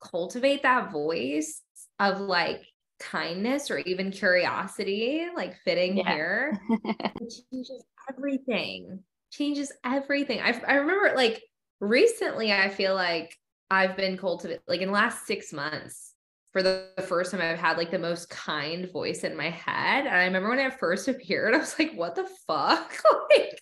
[0.02, 1.62] cultivate that voice
[2.00, 2.64] of like
[3.00, 6.14] kindness or even curiosity, like fitting yeah.
[6.14, 9.00] here, it changes everything.
[9.32, 10.40] Changes everything.
[10.42, 11.42] I I remember like
[11.80, 13.36] recently, I feel like
[13.70, 16.13] I've been cultivated like in the last six months.
[16.54, 20.06] For the, first time, I've had like the most kind voice in my head.
[20.06, 22.94] And I remember when it first appeared, I was like, what the fuck?
[23.36, 23.60] like,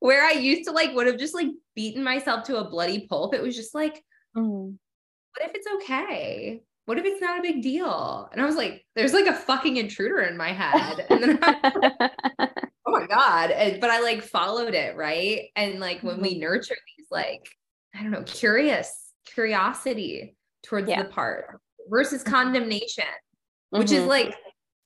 [0.00, 3.34] where I used to like would have just like beaten myself to a bloody pulp.
[3.34, 4.02] It was just like,
[4.36, 4.74] mm
[5.36, 6.60] what if it's okay?
[6.86, 8.28] What if it's not a big deal?
[8.32, 11.06] And I was like, there's like a fucking intruder in my head.
[11.08, 12.12] And then I like,
[12.86, 13.50] oh my God.
[13.50, 14.96] And, but I like followed it.
[14.96, 15.50] Right.
[15.54, 16.40] And like when we mm-hmm.
[16.40, 17.48] nurture these, like,
[17.94, 18.92] I don't know, curious
[19.26, 21.02] curiosity towards yeah.
[21.02, 22.32] the part versus mm-hmm.
[22.32, 23.04] condemnation,
[23.70, 24.02] which mm-hmm.
[24.02, 24.36] is like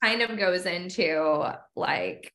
[0.02, 2.32] kind of goes into like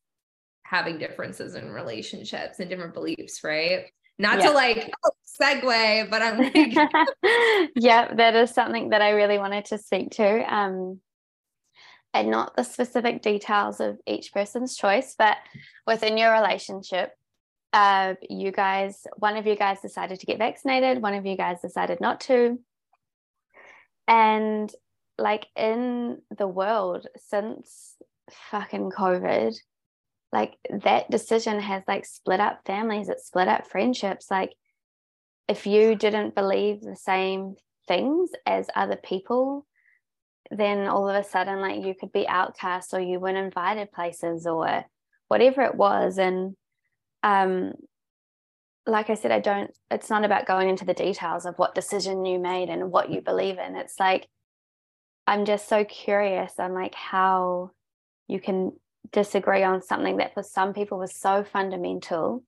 [0.63, 3.86] having differences in relationships and different beliefs, right?
[4.17, 4.47] Not yeah.
[4.47, 9.65] to like oh, segue, but I'm like, yeah, that is something that I really wanted
[9.65, 10.53] to speak to.
[10.53, 10.99] Um,
[12.13, 15.38] and not the specific details of each person's choice, but
[15.86, 17.12] within your relationship,
[17.71, 21.62] uh, you guys, one of you guys decided to get vaccinated, one of you guys
[21.62, 22.60] decided not to.
[24.10, 24.74] And
[25.19, 27.95] like in the world since
[28.50, 29.56] fucking COVID,
[30.34, 34.32] like that decision has like split up families, it split up friendships.
[34.32, 34.54] Like
[35.48, 37.56] if you didn't believe the same
[37.88, 39.67] things as other people,
[40.50, 44.48] then all of a sudden like you could be outcast or you weren't invited places
[44.48, 44.86] or
[45.28, 46.17] whatever it was.
[46.17, 46.56] And
[47.22, 47.74] um
[48.85, 52.25] like I said, I don't, it's not about going into the details of what decision
[52.25, 53.75] you made and what you believe in.
[53.75, 54.27] It's like,
[55.27, 57.71] I'm just so curious on like how
[58.27, 58.71] you can
[59.11, 62.43] disagree on something that for some people was so fundamental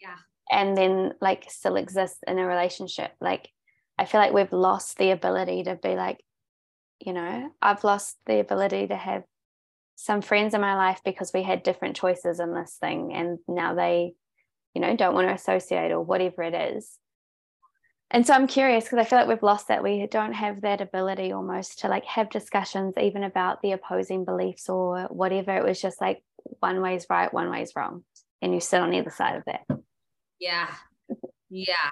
[0.00, 0.16] yeah
[0.50, 3.48] and then like still exists in a relationship like
[3.98, 6.20] i feel like we've lost the ability to be like
[7.00, 9.24] you know i've lost the ability to have
[9.96, 13.74] some friends in my life because we had different choices in this thing and now
[13.74, 14.12] they
[14.76, 16.98] you know don't want to associate or whatever it is.
[18.10, 19.82] And so i'm curious because i feel like we've lost that.
[19.82, 24.68] We don't have that ability almost to like have discussions even about the opposing beliefs
[24.68, 25.56] or whatever.
[25.56, 26.22] It was just like
[26.60, 28.04] one way's right one way's wrong
[28.42, 29.62] and you sit on either side of that.
[30.38, 30.68] Yeah.
[31.48, 31.90] Yeah.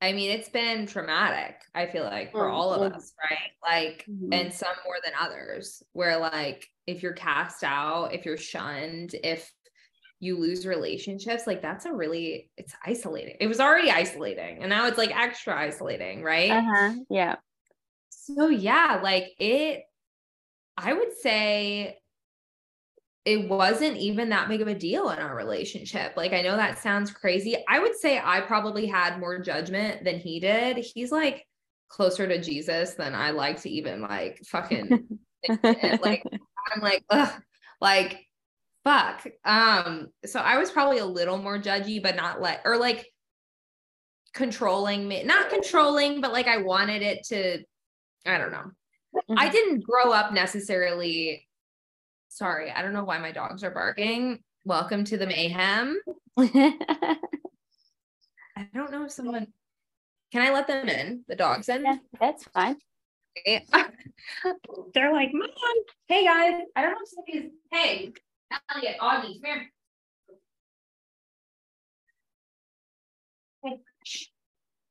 [0.00, 2.54] I mean it's been traumatic i feel like for mm-hmm.
[2.54, 3.50] all of us right?
[3.60, 4.32] Like mm-hmm.
[4.32, 9.52] and some more than others where like if you're cast out if you're shunned if
[10.22, 14.86] you lose relationships like that's a really it's isolating it was already isolating and now
[14.86, 16.92] it's like extra isolating right uh-huh.
[17.10, 17.34] yeah
[18.08, 19.82] so yeah like it
[20.76, 21.98] i would say
[23.24, 26.78] it wasn't even that big of a deal in our relationship like i know that
[26.78, 31.44] sounds crazy i would say i probably had more judgment than he did he's like
[31.88, 35.18] closer to jesus than i like to even like fucking
[35.64, 36.22] like
[36.72, 37.42] i'm like ugh
[37.82, 38.24] Like,
[38.84, 39.26] fuck.
[39.44, 43.06] Um, so I was probably a little more judgy, but not like, or like
[44.34, 47.64] controlling me, not controlling, but like I wanted it to,
[48.26, 48.70] I don't know.
[49.14, 49.38] Mm-hmm.
[49.38, 51.46] I didn't grow up necessarily.
[52.28, 54.42] Sorry, I don't know why my dogs are barking.
[54.64, 56.00] Welcome to the mayhem.
[56.38, 57.18] I
[58.74, 59.48] don't know if someone
[60.32, 61.24] can I let them in?
[61.28, 61.84] The dogs in?
[61.84, 62.76] Yeah, that's fine.
[64.94, 65.48] They're like, Mom,
[66.08, 66.62] hey guys.
[66.74, 68.12] I don't know if somebody's hey,
[68.74, 69.68] Elliot, Augie, come here.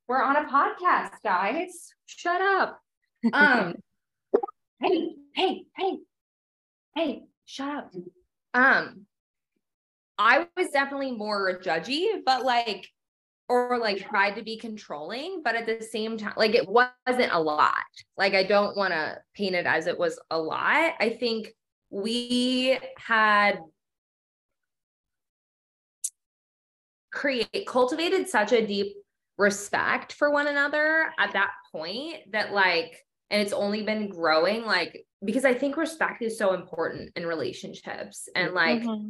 [0.07, 1.93] We're on a podcast, guys.
[2.05, 2.79] Shut up.
[3.31, 3.75] Um,
[4.81, 5.97] hey, hey, hey,
[6.95, 7.93] hey, shut up.
[8.53, 9.05] Um,
[10.17, 12.89] I was definitely more judgy, but like,
[13.47, 17.39] or like tried to be controlling, but at the same time, like it wasn't a
[17.39, 17.73] lot.
[18.17, 20.93] Like, I don't want to paint it as it was a lot.
[20.99, 21.53] I think
[21.91, 23.59] we had
[27.11, 28.95] create cultivated such a deep
[29.37, 32.97] respect for one another at that point that like
[33.29, 38.29] and it's only been growing like because i think respect is so important in relationships
[38.35, 39.09] and like mm-hmm.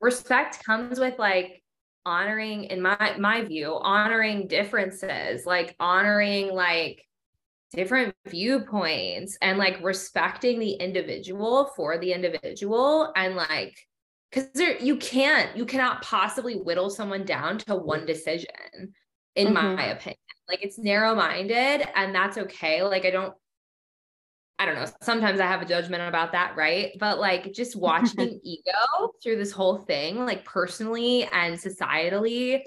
[0.00, 1.62] respect comes with like
[2.06, 7.04] honoring in my my view honoring differences like honoring like
[7.74, 13.76] different viewpoints and like respecting the individual for the individual and like
[14.30, 18.48] because there you can't you cannot possibly whittle someone down to one decision
[19.34, 19.76] in mm-hmm.
[19.76, 20.18] my opinion
[20.48, 23.34] like it's narrow minded and that's okay like i don't
[24.56, 24.86] I don't know.
[25.02, 26.92] Sometimes I have a judgment about that, right?
[27.00, 32.62] But like just watching ego through this whole thing, like personally and societally,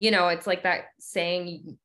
[0.00, 1.78] you know, it's like that saying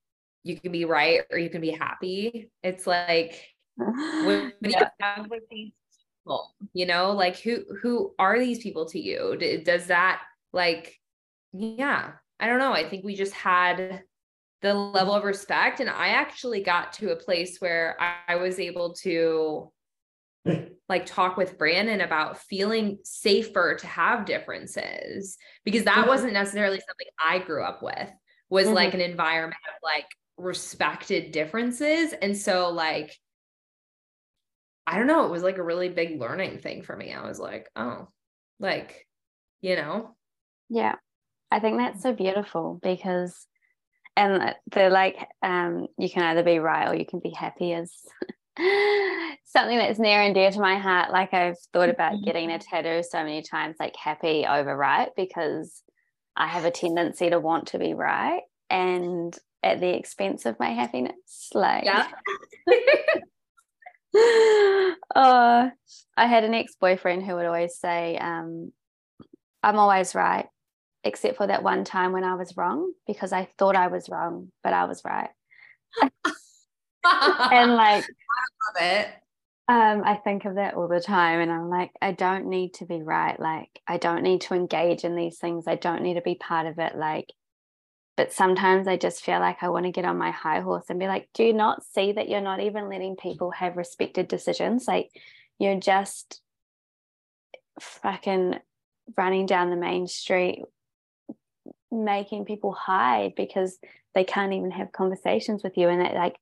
[0.43, 2.49] you can be right or you can be happy.
[2.63, 3.43] It's like
[3.77, 4.79] when yeah.
[4.79, 5.71] you have with these
[6.23, 9.37] people, you know, like who who are these people to you?
[9.63, 10.21] Does that
[10.53, 10.95] like
[11.51, 12.73] yeah, I don't know.
[12.73, 14.03] I think we just had
[14.61, 15.79] the level of respect.
[15.79, 19.71] And I actually got to a place where I, I was able to
[20.89, 26.09] like talk with Brandon about feeling safer to have differences because that mm-hmm.
[26.09, 28.09] wasn't necessarily something I grew up with
[28.49, 28.75] was mm-hmm.
[28.75, 30.07] like an environment of like
[30.39, 32.13] respected differences.
[32.13, 33.15] And so like
[34.87, 37.13] I don't know it was like a really big learning thing for me.
[37.13, 38.07] I was like oh
[38.59, 39.07] like
[39.61, 40.15] you know?
[40.69, 40.95] Yeah.
[41.51, 43.47] I think that's so beautiful because
[44.15, 47.93] and they're like um, you can either be right or you can be happy is
[49.45, 51.11] something that's near and dear to my heart.
[51.11, 52.25] Like i've thought about mm-hmm.
[52.25, 55.81] getting a tattoo so many times like happy over right because
[56.35, 60.69] i have a tendency to want to be right and at the expense of my
[60.69, 62.07] happiness like yeah.
[65.15, 65.71] oh
[66.17, 68.71] i had an ex-boyfriend who would always say um,
[69.61, 70.47] i'm always right
[71.03, 74.51] except for that one time when I was wrong because I thought I was wrong,
[74.63, 75.29] but I was right.
[76.01, 79.07] and like, I love it.
[79.67, 82.85] Um, I think of that all the time, and I'm like, I don't need to
[82.85, 83.39] be right.
[83.39, 85.65] Like, I don't need to engage in these things.
[85.67, 86.97] I don't need to be part of it.
[86.97, 87.31] Like,
[88.19, 90.99] but sometimes I just feel like I want to get on my high horse and
[90.99, 94.89] be like, do you not see that you're not even letting people have respected decisions?
[94.89, 95.09] Like,
[95.57, 96.41] you're just
[97.79, 98.55] fucking
[99.15, 100.63] running down the main street
[101.93, 103.79] making people hide because
[104.13, 106.35] they can't even have conversations with you and it like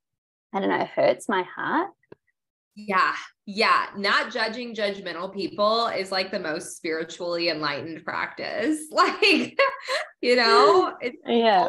[0.54, 1.92] i don't know hurts my heart
[2.80, 3.16] yeah
[3.48, 9.60] yeah not judging judgmental people is like the most spiritually enlightened practice like
[10.22, 11.68] you know it's yeah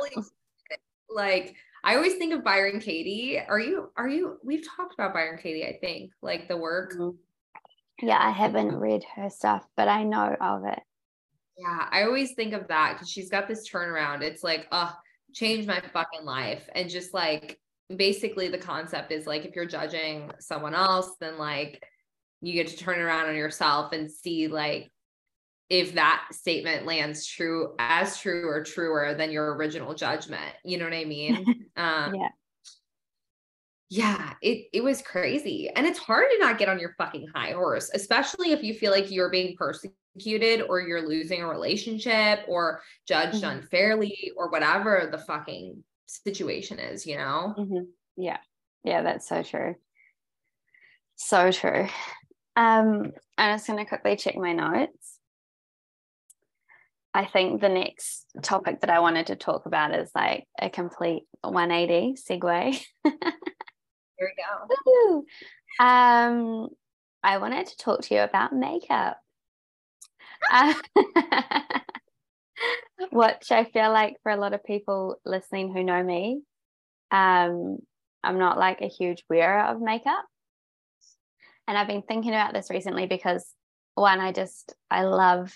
[1.08, 3.40] like I always think of Byron Katie.
[3.40, 6.92] Are you, are you, we've talked about Byron Katie, I think, like the work.
[6.92, 8.06] Mm-hmm.
[8.06, 10.80] Yeah, I haven't read her stuff, but I know of it.
[11.56, 14.22] Yeah, I always think of that because she's got this turnaround.
[14.22, 14.92] It's like, oh,
[15.32, 16.68] change my fucking life.
[16.74, 17.58] And just like
[17.94, 21.82] basically the concept is like if you're judging someone else, then like
[22.40, 24.90] you get to turn around on yourself and see like
[25.70, 30.54] if that statement lands true as true or truer than your original judgment.
[30.64, 31.64] You know what I mean?
[31.76, 32.28] Um yeah.
[33.90, 35.70] Yeah, it it was crazy.
[35.70, 38.90] And it's hard to not get on your fucking high horse, especially if you feel
[38.90, 43.58] like you're being persecuted or you're losing a relationship or judged mm-hmm.
[43.58, 47.54] unfairly or whatever the fucking situation is, you know?
[47.56, 47.84] Mm-hmm.
[48.16, 48.38] Yeah.
[48.84, 49.74] Yeah, that's so true.
[51.16, 51.88] So true.
[52.56, 55.18] Um, I'm just going to quickly check my notes.
[57.14, 61.24] I think the next topic that I wanted to talk about is like a complete
[61.42, 62.84] 180 segue.
[63.04, 63.12] Here
[64.20, 65.24] we go.
[65.84, 66.68] um,
[67.22, 69.18] I wanted to talk to you about makeup
[70.50, 70.74] uh,
[73.12, 76.42] which I feel like for a lot of people listening who know me,
[77.10, 77.78] um,
[78.22, 80.24] I'm not like a huge wearer of makeup.
[81.66, 83.46] And I've been thinking about this recently because
[83.94, 85.52] one, I just I love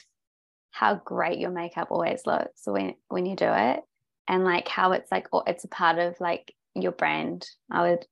[0.71, 3.81] how great your makeup always looks when when you do it,
[4.29, 7.47] and like how it's like it's a part of like your brand.
[7.71, 8.07] I would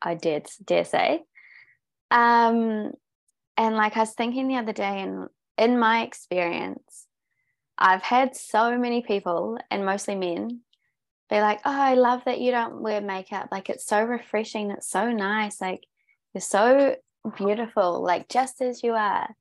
[0.00, 1.22] I did dare say.
[2.10, 2.92] Um,
[3.56, 7.07] and like I was thinking the other day, and in my experience,
[7.78, 10.60] I've had so many people, and mostly men,
[11.30, 13.48] be like, "Oh, I love that you don't wear makeup.
[13.52, 14.70] Like it's so refreshing.
[14.70, 15.60] It's so nice.
[15.60, 15.84] Like
[16.34, 16.96] you're so
[17.36, 19.34] beautiful, like just as you are."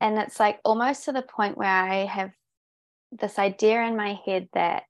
[0.00, 2.32] And it's like almost to the point where I have
[3.12, 4.84] this idea in my head that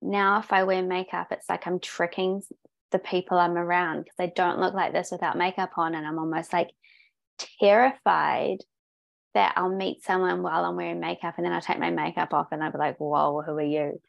[0.00, 2.42] now if I wear makeup, it's like I'm tricking
[2.92, 5.94] the people I'm around because they don't look like this without makeup on.
[5.94, 6.70] And I'm almost like
[7.60, 8.58] terrified
[9.34, 12.48] that I'll meet someone while I'm wearing makeup and then I'll take my makeup off
[12.52, 14.00] and I'll be like, whoa, who are you?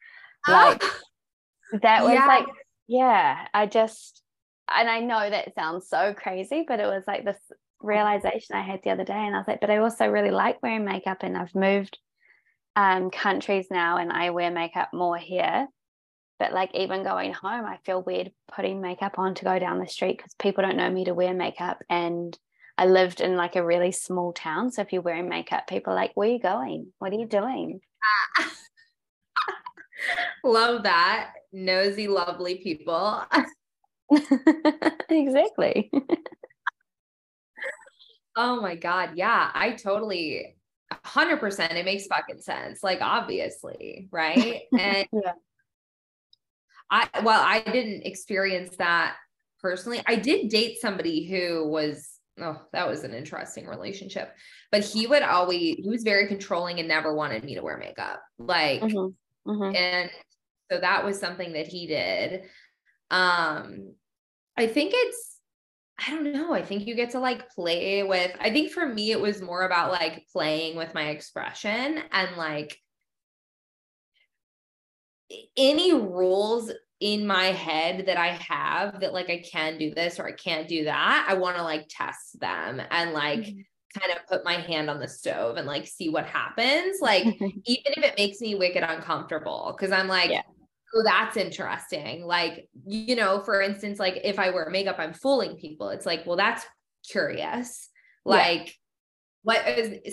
[0.47, 0.83] Like
[1.81, 2.27] that was yeah.
[2.27, 2.45] like,
[2.87, 4.21] yeah, I just,
[4.69, 7.39] and I know that sounds so crazy, but it was like this
[7.79, 9.13] realization I had the other day.
[9.13, 11.97] And I was like, but I also really like wearing makeup and I've moved
[12.75, 15.67] um, countries now and I wear makeup more here
[16.39, 19.87] but like even going home i feel weird putting makeup on to go down the
[19.87, 22.37] street because people don't know me to wear makeup and
[22.77, 25.95] i lived in like a really small town so if you're wearing makeup people are
[25.95, 26.91] like where are you going?
[26.99, 27.81] What are you doing?
[30.43, 31.33] Love that.
[31.51, 33.23] Nosy lovely people.
[35.09, 35.91] Exactly.
[38.35, 39.11] Oh my god.
[39.15, 40.55] Yeah i totally
[40.91, 44.61] 100% it makes fucking sense like obviously right?
[44.77, 45.33] And yeah.
[46.91, 49.15] I well, I didn't experience that
[49.59, 50.03] personally.
[50.05, 54.33] I did date somebody who was oh, that was an interesting relationship.
[54.71, 58.21] But he would always he was very controlling and never wanted me to wear makeup.
[58.37, 59.51] Like mm-hmm.
[59.51, 59.75] Mm-hmm.
[59.75, 60.09] and
[60.71, 62.43] so that was something that he did.
[63.11, 63.93] Um
[64.57, 65.37] I think it's
[66.05, 66.53] I don't know.
[66.53, 69.63] I think you get to like play with I think for me it was more
[69.63, 72.77] about like playing with my expression and like
[75.57, 76.71] any rules
[77.03, 80.69] in my head that I have that like I can do this or I can't
[80.69, 83.99] do that, I want to like test them and like mm-hmm.
[83.99, 87.01] kind of put my hand on the stove and like see what happens.
[87.01, 90.43] Like, even if it makes me wicked uncomfortable, because I'm like, yeah.
[90.95, 92.25] oh, that's interesting.
[92.25, 95.89] Like, you know, for instance, like if I wear makeup, I'm fooling people.
[95.89, 96.65] It's like, well, that's
[97.05, 97.89] curious.
[98.23, 98.71] Like, yeah
[99.45, 99.61] what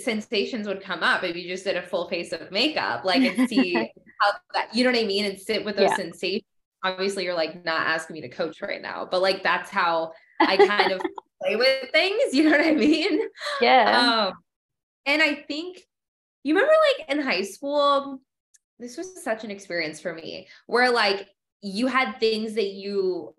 [0.03, 3.47] sensations would come up if you just did a full face of makeup, like and
[3.47, 3.75] see
[4.19, 5.23] how that, you know what I mean?
[5.23, 5.95] And sit with those yeah.
[5.95, 6.43] sensations.
[6.83, 10.57] Obviously, you're like not asking me to coach right now, but like that's how I
[10.57, 11.01] kind of
[11.41, 12.33] play with things.
[12.33, 13.21] You know what I mean?
[13.61, 14.27] Yeah.
[14.27, 14.33] Um,
[15.05, 15.79] and I think
[16.43, 18.21] you remember like in high school,
[18.79, 21.27] this was such an experience for me where like
[21.61, 23.35] you had things that you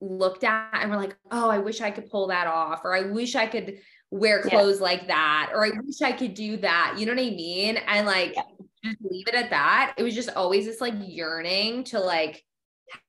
[0.00, 3.02] looked at and were like, oh, I wish I could pull that off, or I
[3.02, 3.78] wish I could
[4.12, 4.84] wear clothes yeah.
[4.84, 6.96] like that or I wish I could do that.
[6.98, 7.78] You know what I mean?
[7.78, 8.42] And like yeah.
[8.84, 9.94] just leave it at that.
[9.96, 12.44] It was just always this like yearning to like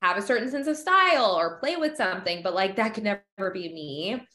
[0.01, 3.51] have a certain sense of style or play with something, but like that could never
[3.53, 4.28] be me.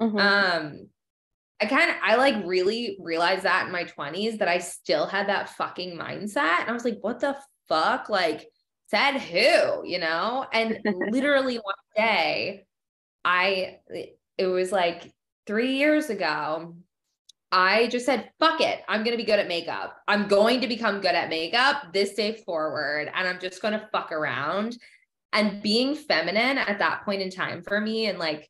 [0.00, 0.18] Mm-hmm.
[0.18, 0.88] Um
[1.60, 5.28] I kind of I like really realized that in my 20s that I still had
[5.28, 6.60] that fucking mindset.
[6.60, 7.36] And I was like, what the
[7.68, 8.08] fuck?
[8.08, 8.48] Like
[8.88, 10.44] said who, you know?
[10.52, 10.78] And
[11.10, 12.64] literally one day
[13.24, 13.78] I
[14.38, 15.12] it was like
[15.46, 16.76] three years ago,
[17.52, 18.80] I just said, fuck it.
[18.88, 19.98] I'm going to be good at makeup.
[20.08, 23.10] I'm going to become good at makeup this day forward.
[23.14, 24.78] And I'm just going to fuck around.
[25.34, 28.48] And being feminine at that point in time for me and like,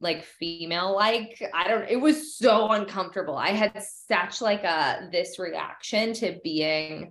[0.00, 5.38] like female like i don't it was so uncomfortable i had such like a this
[5.38, 7.10] reaction to being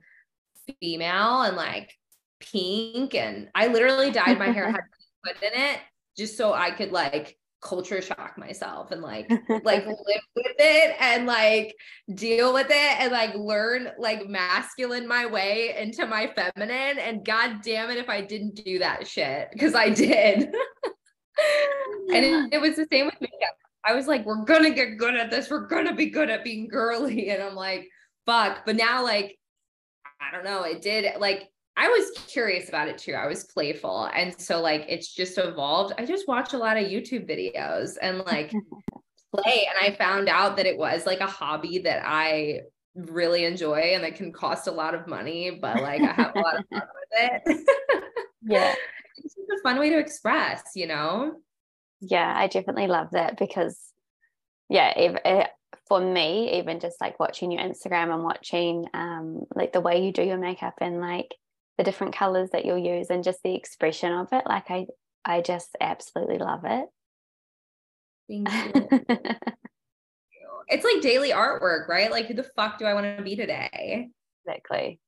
[0.80, 1.92] female and like
[2.40, 4.82] pink and i literally dyed my hair had
[5.26, 5.80] put in it
[6.16, 7.36] just so i could like
[7.66, 9.30] culture shock myself and like
[9.64, 11.76] like live with it and like
[12.14, 17.62] deal with it and like learn like masculine my way into my feminine and god
[17.64, 20.54] damn it if I didn't do that shit because I did.
[22.14, 23.58] and it, it was the same with makeup.
[23.84, 25.50] I was like, we're gonna get good at this.
[25.50, 27.30] We're gonna be good at being girly.
[27.36, 27.90] And I'm like,
[28.26, 28.66] fuck.
[28.66, 29.38] But now, like,
[30.22, 30.64] I don't know.
[30.64, 33.14] It did like I was curious about it too.
[33.14, 34.06] I was playful.
[34.14, 35.94] And so like it's just evolved.
[35.98, 38.52] I just watch a lot of YouTube videos and like
[39.36, 39.68] play.
[39.68, 42.62] And I found out that it was like a hobby that I
[42.96, 46.40] really enjoy and that can cost a lot of money, but like I have a
[46.40, 47.68] lot of fun with it.
[48.44, 48.74] yeah.
[49.18, 51.36] It's just a fun way to express, you know?
[52.00, 53.78] Yeah, I definitely love that because
[54.70, 55.48] yeah, if, if,
[55.88, 60.12] for me, even just like watching your Instagram and watching um, like the way you
[60.12, 61.36] do your makeup and like
[61.78, 64.88] the different colors that you'll use and just the expression of it, like I
[65.26, 66.86] I just absolutely love it.
[68.30, 69.08] Thank you.
[70.68, 72.12] it's like daily artwork, right?
[72.12, 74.10] Like, who the fuck do I want to be today?
[74.46, 75.00] Exactly.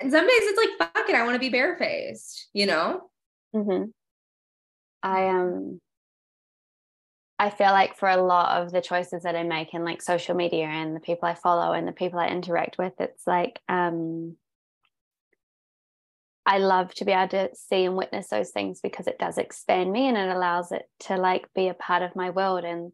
[0.00, 3.10] And some days it's like, fuck it, I want to be barefaced, you know?
[3.54, 3.84] Mm-hmm.
[5.02, 5.80] I um
[7.38, 10.34] I feel like for a lot of the choices that I make in like social
[10.34, 14.36] media and the people I follow and the people I interact with, it's like um
[16.46, 19.90] I love to be able to see and witness those things because it does expand
[19.90, 22.92] me and it allows it to like be a part of my world and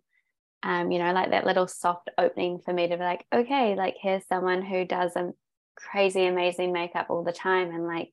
[0.62, 3.96] um you know like that little soft opening for me to be like okay like
[4.00, 5.32] here's someone who does a
[5.74, 8.12] crazy amazing makeup all the time and like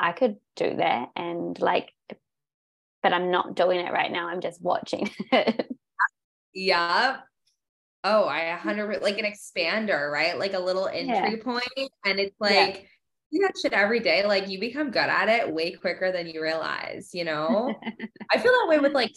[0.00, 1.92] I could do that and like
[3.02, 5.10] but I'm not doing it right now I'm just watching.
[5.32, 5.70] It
[6.56, 7.16] yeah
[8.04, 10.38] oh I 100 like an expander right?
[10.38, 11.42] Like a little entry yeah.
[11.42, 12.88] point and it's like yeah
[13.42, 17.10] that shit every day, like you become good at it way quicker than you realize,
[17.12, 17.74] you know?
[18.32, 19.12] I feel that way with like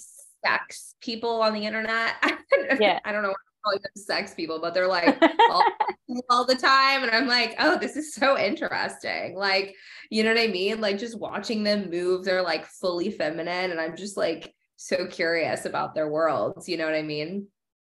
[0.46, 2.16] sex people on the internet.
[2.80, 3.00] yeah.
[3.06, 5.18] I don't know calling them sex people, but they're like
[5.50, 5.64] all,
[6.30, 7.04] all, the time.
[7.04, 9.36] And I'm like, oh, this is so interesting.
[9.36, 9.76] Like,
[10.10, 10.82] you know what I mean?
[10.82, 13.72] Like just watching them move, they're like fully feminine.
[13.72, 16.70] And I'm just like so curious about their worlds.
[16.70, 17.48] You know what I mean?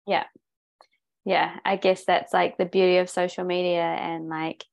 [0.08, 0.26] Yeah.
[1.26, 1.58] Yeah.
[1.66, 4.64] I guess that's like the beauty of social media and like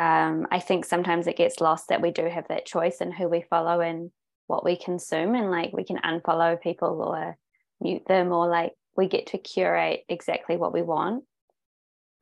[0.00, 3.28] um, I think sometimes it gets lost that we do have that choice in who
[3.28, 4.10] we follow and
[4.46, 7.36] what we consume, and like we can unfollow people or
[7.82, 11.24] mute them, or like we get to curate exactly what we want.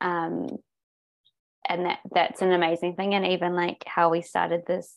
[0.00, 0.48] Um,
[1.68, 3.14] and that that's an amazing thing.
[3.14, 4.96] And even like how we started this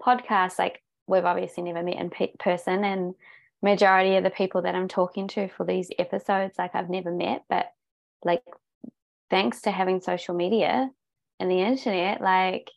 [0.00, 3.14] podcast, like we've obviously never met in pe- person, and
[3.60, 7.42] majority of the people that I'm talking to for these episodes, like I've never met,
[7.48, 7.72] but
[8.24, 8.44] like
[9.30, 10.90] thanks to having social media
[11.40, 12.70] and the internet, like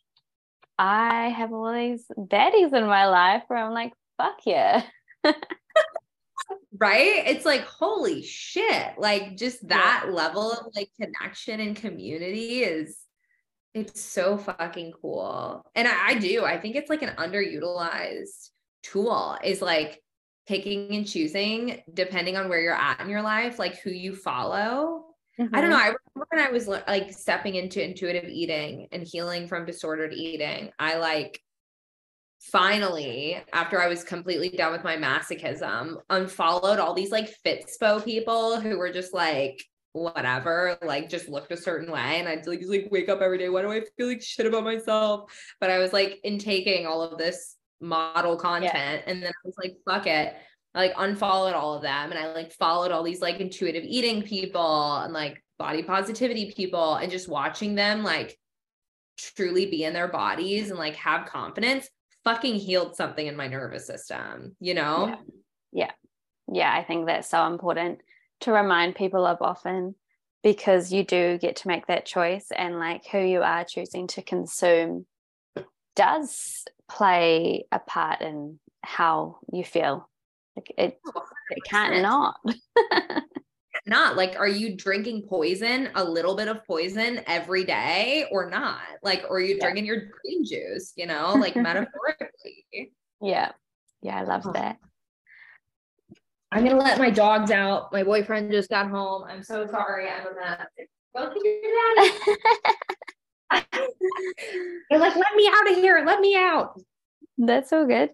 [0.78, 4.84] I have all these baddies in my life where I'm like, fuck yeah.
[5.24, 7.24] right?
[7.26, 8.98] It's like, holy shit.
[8.98, 10.12] Like just that yeah.
[10.12, 12.96] level of like connection and community is
[13.74, 15.62] it's so fucking cool.
[15.74, 16.44] And I, I do.
[16.44, 18.50] I think it's like an underutilized
[18.82, 20.00] tool is like
[20.46, 25.07] picking and choosing depending on where you're at in your life, like who you follow
[25.40, 25.54] Mm-hmm.
[25.54, 25.76] I don't know.
[25.76, 25.84] Mm-hmm.
[25.84, 30.70] I remember when I was like stepping into intuitive eating and healing from disordered eating.
[30.78, 31.40] I like
[32.40, 38.60] finally, after I was completely done with my masochism, unfollowed all these like Fitspo people
[38.60, 39.62] who were just like,
[39.92, 42.18] whatever, like just looked a certain way.
[42.18, 43.48] And I'd like, just, like wake up every day.
[43.48, 45.32] Why do I feel like shit about myself?
[45.60, 48.72] But I was like intaking all of this model content.
[48.74, 49.02] Yeah.
[49.06, 50.34] And then I was like, fuck it.
[50.74, 54.22] I like unfollowed all of them and I like followed all these like intuitive eating
[54.22, 58.38] people and like body positivity people and just watching them like
[59.16, 61.88] truly be in their bodies and like have confidence
[62.24, 65.16] fucking healed something in my nervous system, you know?
[65.72, 65.86] Yeah.
[65.86, 65.90] yeah.
[66.52, 66.74] Yeah.
[66.74, 68.00] I think that's so important
[68.40, 69.94] to remind people of often
[70.42, 74.22] because you do get to make that choice and like who you are choosing to
[74.22, 75.06] consume
[75.96, 80.07] does play a part in how you feel
[80.58, 82.36] like it, oh, it can't not.
[83.86, 88.80] not like, are you drinking poison, a little bit of poison every day or not?
[89.02, 89.64] Like, or are you yeah.
[89.64, 92.92] drinking your green juice, you know, like metaphorically?
[93.20, 93.52] Yeah.
[94.02, 94.18] Yeah.
[94.18, 94.52] I love oh.
[94.52, 94.78] that.
[96.50, 97.92] I'm gonna let my dogs out.
[97.92, 99.24] My boyfriend just got home.
[99.28, 100.08] I'm so sorry.
[100.08, 100.66] I'm a mess.
[101.14, 101.60] Go to your
[101.96, 102.10] daddy.
[104.90, 106.02] They're like, let me out of here.
[106.06, 106.80] Let me out.
[107.36, 108.10] That's so good.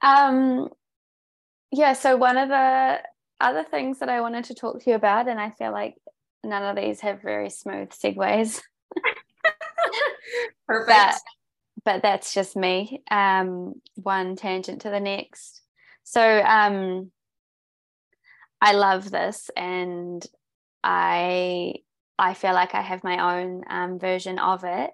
[0.00, 0.70] Um,
[1.70, 3.00] yeah, so one of the
[3.40, 5.96] other things that I wanted to talk to you about, and I feel like
[6.44, 8.60] none of these have very smooth segues.
[10.66, 10.88] Perfect.
[10.88, 11.18] But,
[11.84, 13.02] but, that's just me.
[13.10, 15.62] Um, one tangent to the next.
[16.04, 17.10] So um,
[18.60, 20.24] I love this, and
[20.82, 21.74] I
[22.18, 24.90] I feel like I have my own um, version of it,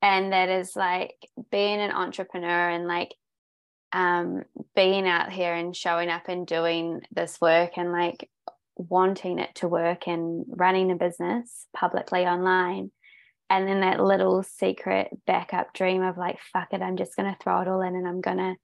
[0.00, 1.14] and that is like
[1.50, 3.14] being an entrepreneur and like
[3.94, 4.42] um,
[4.74, 8.28] being out here and showing up and doing this work and like
[8.76, 12.90] wanting it to work and running a business publicly online.
[13.48, 17.38] And then that little secret backup dream of like fuck it i'm just going to
[17.40, 18.56] throw it all in and i'm going to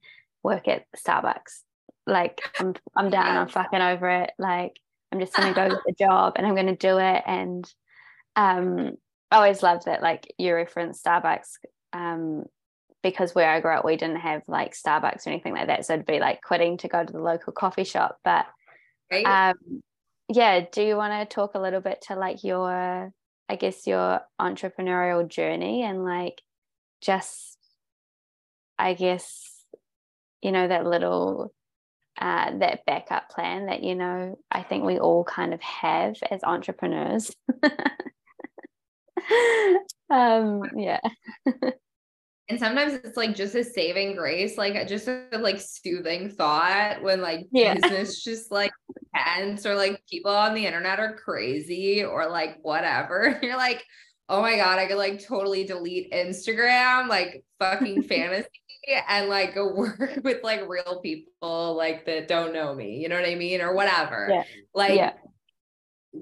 [0.43, 1.61] work at starbucks.
[2.05, 4.31] Like i'm i'm done i'm fucking over it.
[4.37, 4.77] Like
[5.13, 7.23] i'm just going to go get the job and i'm going to do it.
[7.25, 7.73] And
[8.35, 8.91] um
[9.29, 11.53] I always loved that like you referenced starbucks
[11.93, 12.43] um
[13.03, 15.85] because where I grew up, we didn't have like Starbucks or anything like that.
[15.85, 18.17] So it'd be like quitting to go to the local coffee shop.
[18.23, 18.45] But
[19.11, 19.25] right.
[19.25, 19.81] um,
[20.29, 23.11] yeah, do you want to talk a little bit to like your,
[23.49, 26.41] I guess, your entrepreneurial journey and like
[27.01, 27.57] just,
[28.77, 29.65] I guess,
[30.41, 31.53] you know, that little,
[32.19, 36.43] uh, that backup plan that, you know, I think we all kind of have as
[36.43, 37.35] entrepreneurs.
[40.09, 40.99] um, yeah.
[42.51, 47.01] and sometimes it's like just a saving grace, like uh, just a like soothing thought
[47.01, 47.75] when like yeah.
[47.75, 48.73] business just like
[49.15, 53.39] tense or like people on the internet are crazy or like whatever.
[53.41, 53.85] You're like,
[54.27, 58.49] oh my God, I could like totally delete Instagram, like fucking fantasy
[59.07, 63.15] and like go work with like real people like that don't know me, you know
[63.15, 63.61] what I mean?
[63.61, 64.27] Or whatever.
[64.29, 64.43] Yeah.
[64.75, 65.13] Like yeah.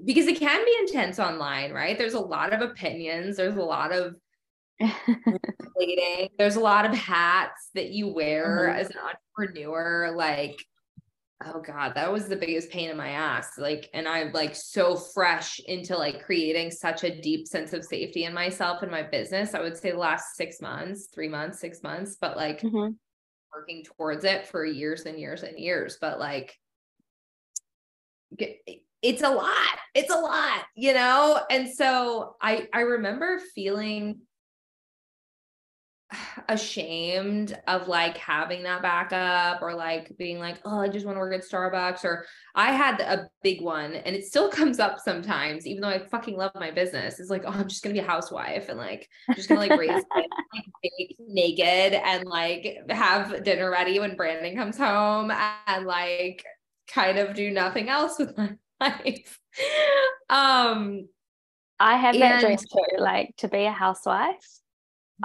[0.04, 1.98] because it can be intense online, right?
[1.98, 4.14] There's a lot of opinions, there's a lot of
[6.38, 8.80] there's a lot of hats that you wear mm-hmm.
[8.80, 10.12] as an entrepreneur.
[10.14, 10.64] Like,
[11.44, 13.52] oh God, that was the biggest pain in my ass.
[13.58, 18.24] Like, and I'm like so fresh into like creating such a deep sense of safety
[18.24, 19.54] in myself and my business.
[19.54, 22.92] I would say the last six months, three months, six months, but like mm-hmm.
[23.54, 25.98] working towards it for years and years and years.
[26.00, 26.56] But like,
[29.02, 34.20] it's a lot it's a lot you know and so i i remember feeling
[36.48, 41.20] ashamed of like having that backup or like being like, oh, I just want to
[41.20, 42.04] work at Starbucks.
[42.04, 46.06] Or I had a big one and it still comes up sometimes, even though I
[46.06, 47.20] fucking love my business.
[47.20, 49.78] It's like, oh, I'm just gonna be a housewife and like I'm just gonna like
[49.78, 50.26] raise like,
[51.18, 55.32] naked and like have dinner ready when Brandon comes home
[55.66, 56.44] and like
[56.88, 58.50] kind of do nothing else with my
[58.80, 59.38] life.
[60.28, 61.08] um
[61.78, 64.59] I have and, that dream too, like to be a housewife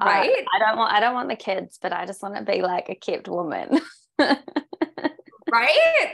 [0.01, 0.29] Uh, right?
[0.29, 2.61] I, I don't want i don't want the kids but i just want to be
[2.61, 3.79] like a kept woman.
[5.51, 5.69] Right?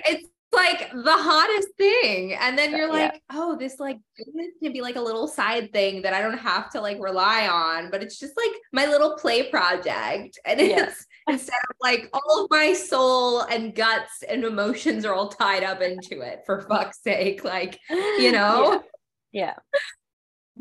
[0.05, 2.34] It's like the hottest thing.
[2.34, 3.19] And then you're like yeah.
[3.32, 3.99] oh this like
[4.61, 7.89] can be like a little side thing that i don't have to like rely on
[7.89, 10.38] but it's just like my little play project.
[10.45, 15.29] And it's instead of like all of my soul and guts and emotions are all
[15.29, 17.43] tied up into it for fuck's sake.
[17.43, 18.84] Like you know?
[19.32, 19.53] Yeah.
[19.55, 19.79] yeah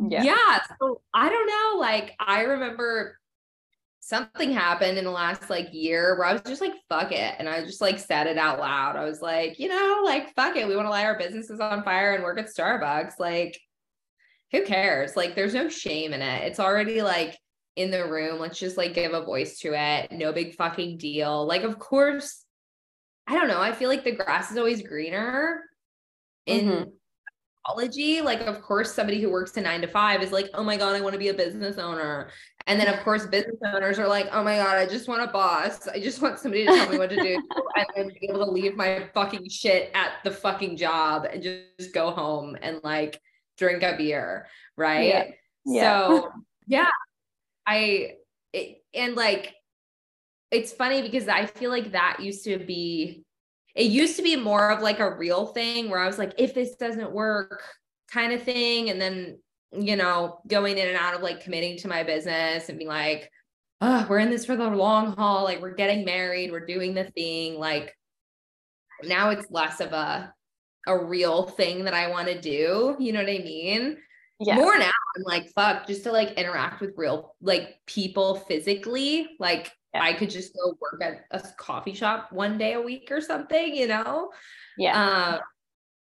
[0.09, 0.23] yeah.
[0.23, 0.59] yeah.
[0.81, 1.81] So I don't know.
[1.81, 3.19] Like, I remember
[4.01, 7.35] something happened in the last like year where I was just like, fuck it.
[7.39, 8.97] And I just like said it out loud.
[8.97, 10.67] I was like, you know, like, fuck it.
[10.67, 13.15] We want to light our businesses on fire and work at Starbucks.
[13.19, 13.61] Like,
[14.53, 15.17] who cares?
[15.17, 16.45] Like, there's no shame in it.
[16.45, 17.39] It's already like
[17.77, 18.41] in the room.
[18.41, 20.13] Let's just like give a voice to it.
[20.13, 21.47] No big fucking deal.
[21.47, 22.45] Like, of course,
[23.27, 23.61] I don't know.
[23.61, 25.63] I feel like the grass is always greener
[26.47, 26.91] in mm-hmm
[27.67, 28.21] psychology.
[28.21, 30.95] Like, of course, somebody who works to nine to five is like, oh my God,
[30.95, 32.31] I want to be a business owner.
[32.67, 35.33] And then, of course, business owners are like, oh my God, I just want a
[35.33, 35.89] boss.
[35.89, 37.43] I just want somebody to tell me what to do
[37.77, 41.95] and then be able to leave my fucking shit at the fucking job and just
[41.95, 43.21] go home and like
[43.59, 44.47] drink a beer.
[44.77, 45.09] Right.
[45.09, 45.25] Yeah.
[45.67, 46.09] yeah.
[46.09, 46.31] So,
[46.67, 46.89] yeah,
[47.67, 48.15] I,
[48.53, 49.55] it, and like,
[50.51, 53.25] it's funny because I feel like that used to be
[53.81, 56.53] it used to be more of like a real thing where I was like, if
[56.53, 57.63] this doesn't work,
[58.13, 58.91] kind of thing.
[58.91, 59.39] And then,
[59.73, 63.31] you know, going in and out of like committing to my business and being like,
[63.81, 65.45] oh, we're in this for the long haul.
[65.45, 67.59] Like we're getting married, we're doing the thing.
[67.59, 67.97] Like
[69.03, 70.35] now it's less of a
[70.87, 72.97] a real thing that I want to do.
[72.99, 73.97] You know what I mean?
[74.41, 74.57] Yeah.
[74.57, 79.31] More now, I'm like, fuck, just to like interact with real like people physically.
[79.39, 80.03] Like yeah.
[80.03, 83.75] I could just go work at a coffee shop one day a week or something,
[83.75, 84.31] you know?
[84.79, 85.01] Yeah.
[85.01, 85.39] Uh,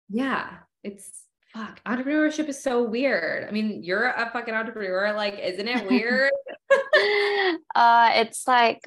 [0.10, 0.50] yeah.
[0.84, 1.24] It's
[1.54, 1.82] fuck.
[1.86, 3.48] Entrepreneurship is so weird.
[3.48, 5.14] I mean, you're a fucking entrepreneur.
[5.14, 6.32] Like, isn't it weird?
[7.76, 8.84] uh, it's like,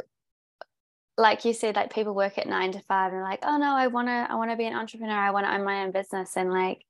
[1.18, 3.86] like you said, like people work at nine to five and like, oh no, I
[3.88, 5.16] wanna, I wanna be an entrepreneur.
[5.16, 6.36] I wanna own my own business.
[6.36, 6.82] And like,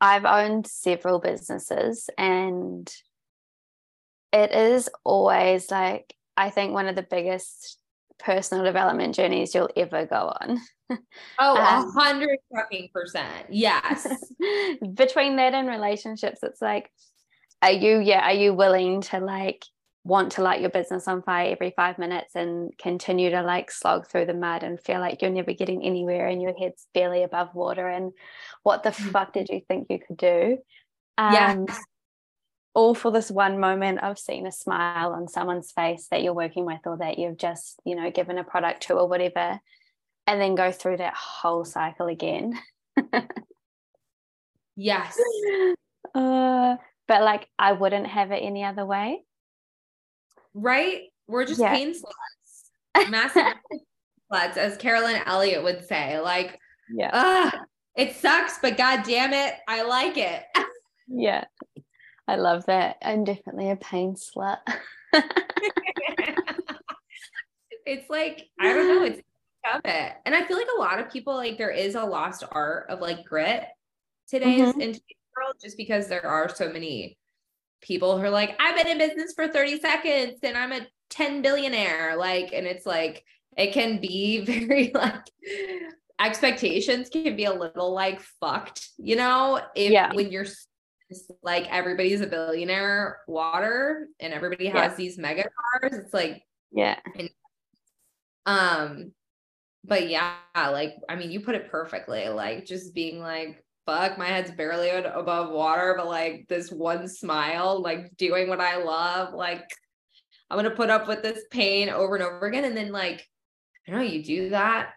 [0.00, 2.92] I've owned several businesses and
[4.32, 7.78] it is always like I think one of the biggest
[8.18, 10.60] personal development journeys you'll ever go on.
[11.38, 13.46] Oh, a um, hundred fucking percent.
[13.50, 14.06] Yes.
[14.94, 16.90] between that and relationships, it's like,
[17.60, 19.64] are you, yeah, are you willing to like
[20.04, 24.06] want to light your business on fire every five minutes and continue to like slog
[24.06, 27.54] through the mud and feel like you're never getting anywhere and your head's barely above
[27.54, 28.12] water and
[28.62, 29.10] what the mm.
[29.10, 30.58] fuck did you think you could do?
[31.18, 31.78] Um, yeah
[32.74, 36.64] all for this one moment of seeing a smile on someone's face that you're working
[36.64, 39.60] with or that you've just you know given a product to or whatever
[40.26, 42.58] and then go through that whole cycle again.
[44.78, 45.18] Yes.
[46.14, 49.22] Uh, but like i wouldn't have it any other way.
[50.54, 51.02] Right?
[51.28, 51.74] We're just yeah.
[51.74, 53.10] pain sluts.
[53.10, 53.42] Massive
[54.32, 56.18] sluts as carolyn elliott would say.
[56.18, 56.58] Like
[56.90, 57.10] yeah.
[57.12, 57.50] uh,
[57.94, 60.44] it sucks, but god damn it, I like it.
[61.08, 61.44] yeah.
[62.28, 62.98] I love that.
[63.02, 64.58] I'm definitely a pain slut.
[67.86, 69.22] it's like, I don't know, it's
[69.74, 70.12] of it.
[70.24, 73.00] And I feel like a lot of people like there is a lost art of
[73.00, 73.64] like grit
[74.28, 74.80] today's mm-hmm.
[74.80, 77.18] in today's world just because there are so many
[77.80, 81.42] people who are like, I've been in business for 30 seconds and I'm a 10
[81.42, 82.16] billionaire.
[82.16, 83.24] Like, and it's like
[83.56, 85.24] it can be very like
[86.20, 90.12] expectations can be a little like fucked, you know, if yeah.
[90.12, 90.46] when you're
[91.42, 94.96] like everybody's a billionaire water and everybody has yeah.
[94.96, 96.42] these mega cars, it's like
[96.72, 96.98] yeah.
[97.16, 97.30] And,
[98.46, 99.12] um
[99.84, 104.26] but yeah, like I mean you put it perfectly, like just being like fuck, my
[104.26, 109.64] head's barely above water, but like this one smile, like doing what I love, like
[110.50, 112.64] I'm gonna put up with this pain over and over again.
[112.64, 113.26] And then like
[113.86, 114.90] I know you do that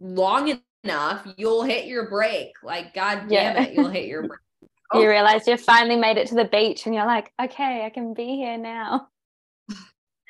[0.00, 2.52] long enough, you'll hit your break.
[2.62, 3.62] Like, God damn yeah.
[3.62, 4.40] it, you'll hit your break.
[4.94, 8.14] you realize you've finally made it to the beach and you're like, okay, I can
[8.14, 9.08] be here now.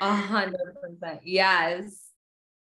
[0.00, 1.20] A hundred percent.
[1.24, 1.98] Yes.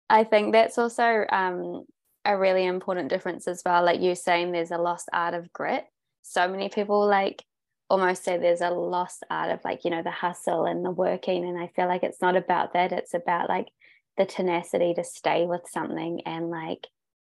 [0.09, 1.85] I think that's also um,
[2.25, 3.85] a really important difference as well.
[3.85, 5.85] Like you saying there's a lost art of grit.
[6.23, 7.45] So many people like
[7.91, 11.45] almost say there's a lost art of like, you know, the hustle and the working.
[11.45, 12.93] And I feel like it's not about that.
[12.93, 13.69] It's about like
[14.17, 16.87] the tenacity to stay with something and like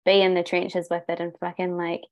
[0.05, 2.03] be in the trenches with it and fucking like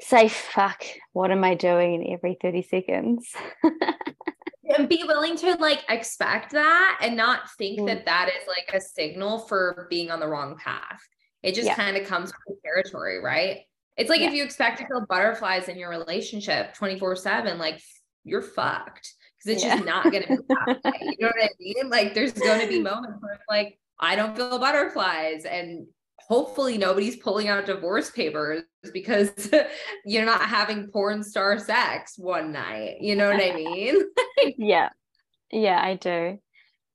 [0.00, 3.34] say fuck what am i doing every 30 seconds
[4.76, 7.86] and be willing to like expect that and not think mm.
[7.86, 11.00] that that is like a signal for being on the wrong path
[11.42, 11.74] it just yeah.
[11.74, 13.60] kind of comes with the territory right
[13.96, 14.28] it's like yeah.
[14.28, 17.80] if you expect to feel butterflies in your relationship 24 7 like
[18.24, 19.14] you're fucked
[19.46, 19.76] because it's yeah.
[19.76, 20.92] just not going to be that way.
[21.00, 21.90] You know what I mean?
[21.90, 25.44] Like, there's going to be moments where like, I don't feel butterflies.
[25.44, 25.86] And
[26.28, 28.62] hopefully nobody's pulling out divorce papers
[28.92, 29.30] because
[30.04, 32.96] you're not having porn star sex one night.
[33.00, 34.02] You know what I mean?
[34.58, 34.90] yeah.
[35.52, 36.38] Yeah, I do.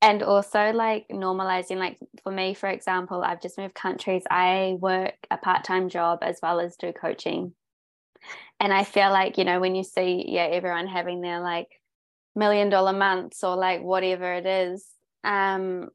[0.02, 4.24] And also like normalizing, like for me, for example, I've just moved countries.
[4.30, 7.54] I work a part-time job as well as do coaching.
[8.60, 11.68] And I feel like, you know, when you see, yeah, everyone having their like
[12.34, 14.86] million dollar months or like whatever it is
[15.24, 15.88] um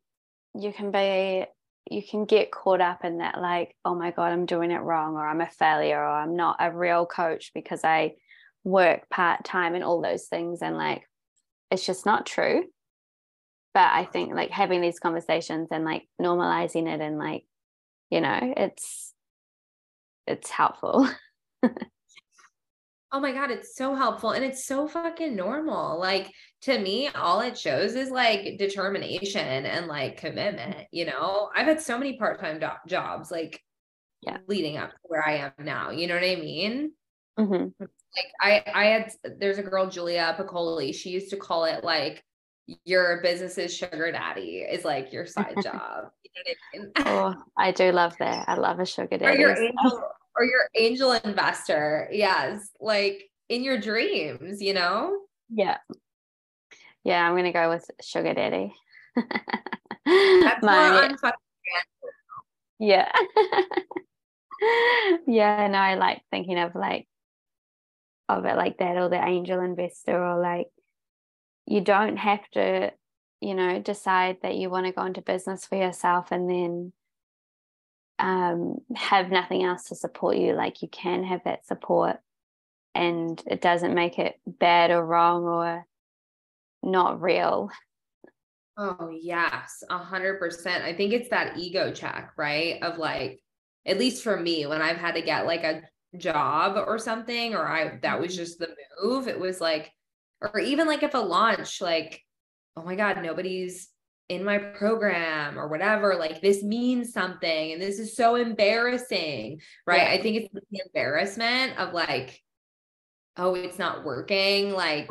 [0.53, 1.45] you can be
[1.91, 5.15] you can get caught up in that like oh my god i'm doing it wrong
[5.15, 8.13] or i'm a failure or i'm not a real coach because i
[8.63, 11.03] work part-time and all those things and like
[11.69, 12.63] it's just not true.
[13.73, 17.45] But i think like having these conversations and like normalizing it and like
[18.09, 19.13] you know it's
[20.25, 21.07] it's helpful
[23.11, 25.99] Oh my God, it's so helpful and it's so fucking normal.
[25.99, 26.31] Like
[26.63, 30.87] to me, all it shows is like determination and like commitment.
[30.91, 33.61] You know, I've had so many part time do- jobs like
[34.21, 34.37] yeah.
[34.47, 35.91] leading up to where I am now.
[35.91, 36.91] You know what I mean?
[37.39, 37.69] Mm-hmm.
[37.79, 42.23] Like I, I had, there's a girl, Julia Piccoli, she used to call it like
[42.83, 46.09] your business's sugar daddy is like your side job.
[46.23, 46.91] You know I mean?
[46.97, 48.49] oh, I do love that.
[48.49, 49.37] I love a sugar daddy.
[49.37, 50.01] Or your angel,
[50.37, 52.07] or your angel investor.
[52.11, 55.17] Yes, like in your dreams, you know?
[55.49, 55.77] Yeah.
[57.03, 58.73] Yeah, I'm gonna go with sugar daddy.
[60.05, 60.05] That's
[60.63, 61.15] My,
[62.79, 63.11] yeah.
[65.27, 67.07] yeah, no, I like thinking of like
[68.29, 70.67] of it like that or the angel investor or like
[71.65, 72.91] you don't have to,
[73.41, 76.93] you know, decide that you want to go into business for yourself and then
[78.19, 82.17] um, have nothing else to support you, like you can have that support
[82.95, 85.85] and it doesn't make it bad or wrong or
[86.81, 87.69] not real.
[88.77, 90.83] Oh, yes, a hundred percent.
[90.83, 92.81] I think it's that ego check, right?
[92.81, 93.39] Of like,
[93.85, 95.81] at least for me, when I've had to get like a
[96.17, 98.37] job or something, or I that was mm-hmm.
[98.37, 98.69] just the
[99.01, 99.91] move, it was like,
[100.41, 102.21] or even like if a launch, like,
[102.75, 103.89] oh my God, nobody's
[104.29, 110.01] in my program or whatever like this means something and this is so embarrassing right?
[110.01, 110.11] Yeah.
[110.11, 112.41] i think it's the embarrassment of like
[113.37, 115.09] oh it's not working like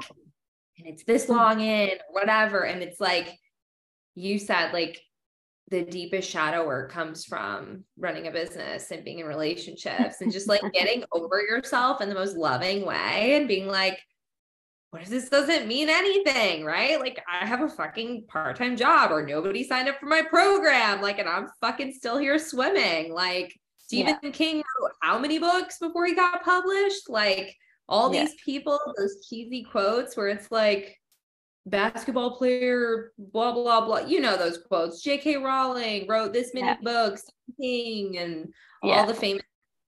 [0.79, 1.31] and it's this mm.
[1.31, 2.65] long in whatever.
[2.65, 3.39] And it's like
[4.15, 5.01] you said like
[5.71, 10.49] the deepest shadow work comes from running a business and being in relationships and just
[10.49, 13.99] like getting over yourself in the most loving way and being like
[14.91, 16.99] what if this doesn't mean anything, right?
[17.01, 21.19] Like I have a fucking part-time job or nobody signed up for my program, like,
[21.19, 23.13] and I'm fucking still here swimming.
[23.13, 24.31] Like Stephen yeah.
[24.31, 27.09] King wrote how many books before he got published?
[27.09, 27.55] Like
[27.89, 28.25] all yeah.
[28.25, 30.97] these people, those cheesy quotes where it's like
[31.67, 33.99] basketball player, blah, blah, blah.
[33.99, 35.03] You know those quotes.
[35.03, 35.37] J.K.
[35.37, 36.77] Rowling wrote this many yeah.
[36.83, 37.25] books,
[37.61, 39.43] King, and all the famous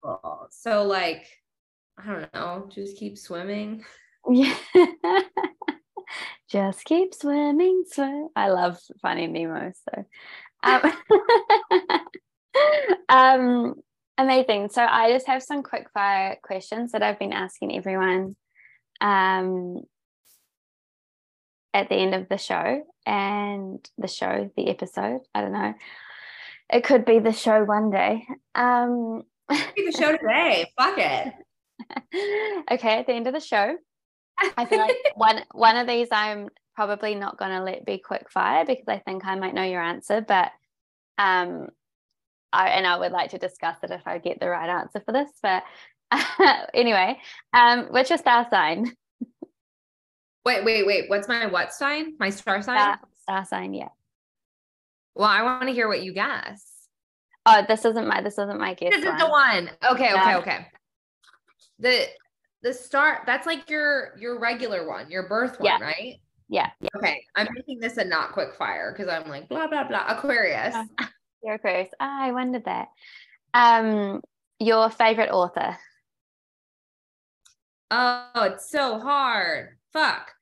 [0.04, 0.46] impossible.
[0.50, 1.26] So like,
[1.98, 3.84] I don't know, just keep swimming.
[4.30, 4.54] Yeah.
[6.50, 8.28] Just keep swimming, swim.
[8.36, 9.72] I love Finding Nemo.
[9.72, 10.04] So,
[10.62, 10.92] um,
[13.08, 13.74] um,
[14.18, 14.68] amazing.
[14.68, 18.36] So I just have some quick fire questions that I've been asking everyone
[19.00, 19.80] um,
[21.72, 25.20] at the end of the show and the show, the episode.
[25.34, 25.74] I don't know.
[26.72, 28.26] It could be the show one day.
[28.54, 30.70] Um, the show today.
[30.78, 31.34] Fuck it.
[32.70, 33.76] okay, at the end of the show,
[34.38, 38.30] I feel like one one of these I'm probably not going to let be quick
[38.30, 40.50] fire because I think I might know your answer, but
[41.18, 41.68] um,
[42.52, 45.12] I and I would like to discuss it if I get the right answer for
[45.12, 45.30] this.
[45.42, 45.62] But
[46.74, 47.18] anyway,
[47.52, 48.92] um, what's your star sign?
[50.44, 51.08] Wait, wait, wait.
[51.08, 52.14] What's my what sign?
[52.18, 52.78] My star sign?
[52.78, 53.88] Star, star sign, yeah.
[55.14, 56.70] Well, I want to hear what you guess.
[57.46, 58.90] Oh, this isn't my this isn't my guess.
[58.90, 59.70] This is the one.
[59.90, 60.66] Okay, okay, okay.
[61.78, 62.06] The
[62.64, 65.78] the star that's like your your regular one, your birth one, Yeah.
[65.80, 66.14] right?
[66.48, 66.70] Yeah.
[66.96, 70.74] Okay, I'm making this a not quick fire because I'm like blah blah blah Aquarius.
[70.74, 70.84] Uh,
[71.44, 71.90] You're Aquarius.
[72.00, 72.88] Ah, I wondered that.
[73.52, 74.22] Um,
[74.58, 75.76] your favorite author?
[77.90, 79.76] Oh, it's so hard.
[79.92, 80.32] Fuck.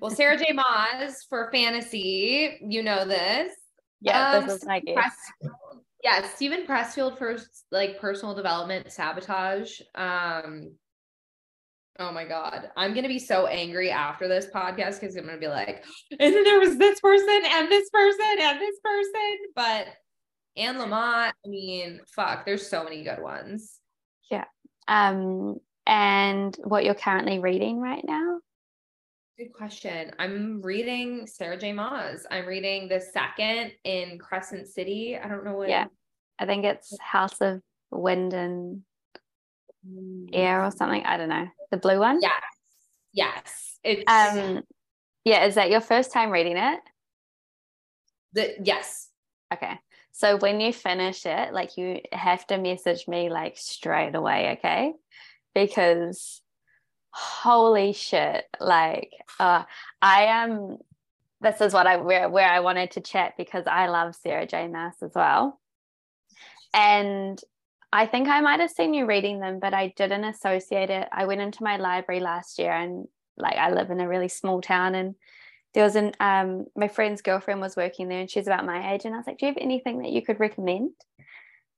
[0.00, 0.52] Well, Sarah J.
[0.52, 3.52] Maas for fantasy, you know this.
[4.00, 4.96] Yeah, Um, this is my guess.
[5.42, 5.80] Pressfield.
[6.04, 7.36] Yeah, Steven Pressfield for
[7.70, 9.80] like personal development sabotage.
[9.94, 10.72] Um
[11.98, 12.70] oh my god.
[12.76, 16.44] I'm gonna be so angry after this podcast because I'm gonna be like, and then
[16.44, 19.36] there was this person and this person and this person.
[19.54, 19.86] But
[20.56, 23.78] Anne Lamott, I mean, fuck, there's so many good ones.
[24.30, 24.44] Yeah.
[24.86, 28.40] Um, and what you're currently reading right now?
[29.38, 30.10] Good question.
[30.18, 31.72] I'm reading Sarah J.
[31.72, 32.26] Maas.
[32.28, 35.16] I'm reading the second in Crescent City.
[35.16, 35.86] I don't know what Yeah.
[36.40, 38.82] I think it's House of Wind and
[40.32, 41.04] Air or something.
[41.04, 41.48] I don't know.
[41.70, 42.20] The blue one.
[42.20, 42.30] Yeah.
[43.12, 43.78] Yes.
[43.82, 44.62] It's Um,
[45.24, 45.44] yeah.
[45.44, 46.80] Is that your first time reading it?
[48.32, 49.08] the yes.
[49.52, 49.78] Okay.
[50.12, 54.92] So when you finish it, like you have to message me like straight away, okay?
[55.54, 56.42] Because
[57.10, 59.64] holy shit, like uh
[60.02, 60.78] I am
[61.40, 64.68] this is what I where where I wanted to chat because I love Sarah J.
[64.68, 65.60] Maas as well.
[66.74, 67.40] And
[67.92, 71.08] I think I might have seen you reading them, but I didn't associate it.
[71.10, 74.60] I went into my library last year and like I live in a really small
[74.60, 75.14] town and
[75.74, 79.04] there was an um my friend's girlfriend was working there and she's about my age
[79.04, 80.90] and I was like, Do you have anything that you could recommend?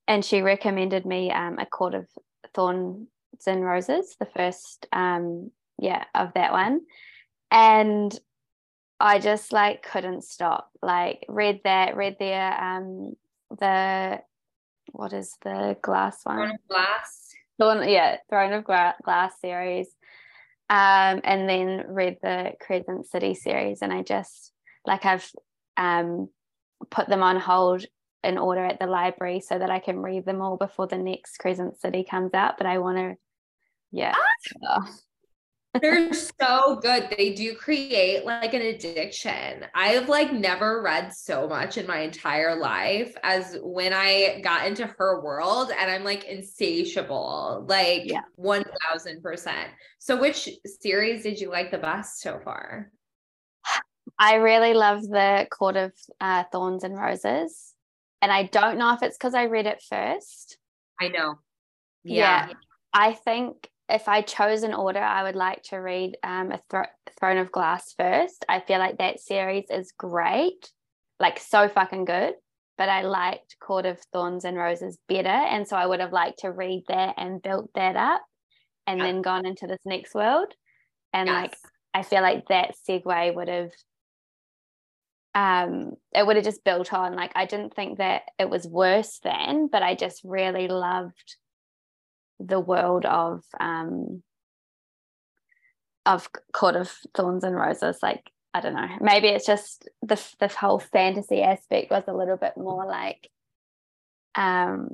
[0.07, 2.07] And she recommended me um a court of
[2.53, 3.07] thorns
[3.47, 6.81] and roses, the first um yeah of that one.
[7.51, 8.17] And
[8.99, 10.71] I just like couldn't stop.
[10.81, 13.13] Like read that, read their um
[13.59, 14.21] the
[14.91, 16.37] what is the glass one?
[16.37, 17.29] Throne of Glass.
[17.59, 19.87] Throne, yeah, Throne of Gra- Glass series,
[20.69, 24.51] um, and then read the Crescent City series, and I just
[24.85, 25.29] like I've
[25.77, 26.29] um,
[26.89, 27.85] put them on hold
[28.23, 31.37] in order at the library so that I can read them all before the next
[31.37, 32.57] Crescent City comes out.
[32.57, 33.15] But I want to,
[33.91, 34.15] yeah,
[34.63, 34.87] Oh,
[35.79, 37.13] They're so good.
[37.17, 39.65] They do create like an addiction.
[39.73, 44.85] I've like never read so much in my entire life as when I got into
[44.85, 48.21] her world and I'm like insatiable, like Yeah.
[48.37, 49.53] 1000%.
[49.99, 52.91] So which series did you like the best so far?
[54.19, 57.73] I really love the Court of uh, Thorns and Roses,
[58.21, 60.57] and I don't know if it's because I read it first.
[60.99, 61.39] I know.
[62.03, 62.49] Yeah.
[62.93, 66.85] I think if I chose an order, I would like to read um, a Thro-
[67.19, 68.45] Throne of Glass first.
[68.47, 70.71] I feel like that series is great,
[71.19, 72.35] like so fucking good.
[72.77, 76.39] But I liked Court of Thorns and Roses better, and so I would have liked
[76.39, 78.21] to read that and built that up,
[78.87, 80.53] and then gone into this next world.
[81.13, 81.57] And like
[81.93, 83.71] I feel like that segue would have
[85.33, 89.19] um it would have just built on like I didn't think that it was worse
[89.23, 91.37] then but I just really loved
[92.45, 94.23] the world of um
[96.05, 98.87] of Court of Thorns and Roses like I don't know.
[98.99, 103.29] Maybe it's just the the whole fantasy aspect was a little bit more like
[104.35, 104.89] um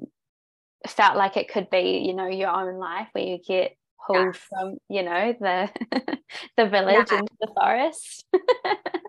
[0.87, 3.75] felt like it could be you know your own life where you get
[4.05, 5.69] pulled from you know the
[6.57, 7.19] the village Yeah.
[7.19, 8.25] into the forest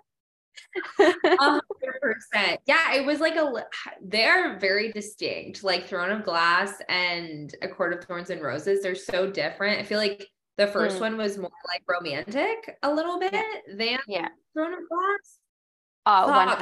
[0.99, 2.61] hundred percent.
[2.67, 3.53] Yeah, it was like a.
[4.03, 5.63] They're very distinct.
[5.65, 8.83] Like Throne of Glass and A Court of Thorns and Roses.
[8.83, 9.79] They're so different.
[9.81, 10.27] I feel like
[10.57, 11.01] the first Mm.
[11.01, 13.33] one was more like romantic a little bit
[13.69, 15.39] than yeah Throne of Glass.
[16.07, 16.57] Oh,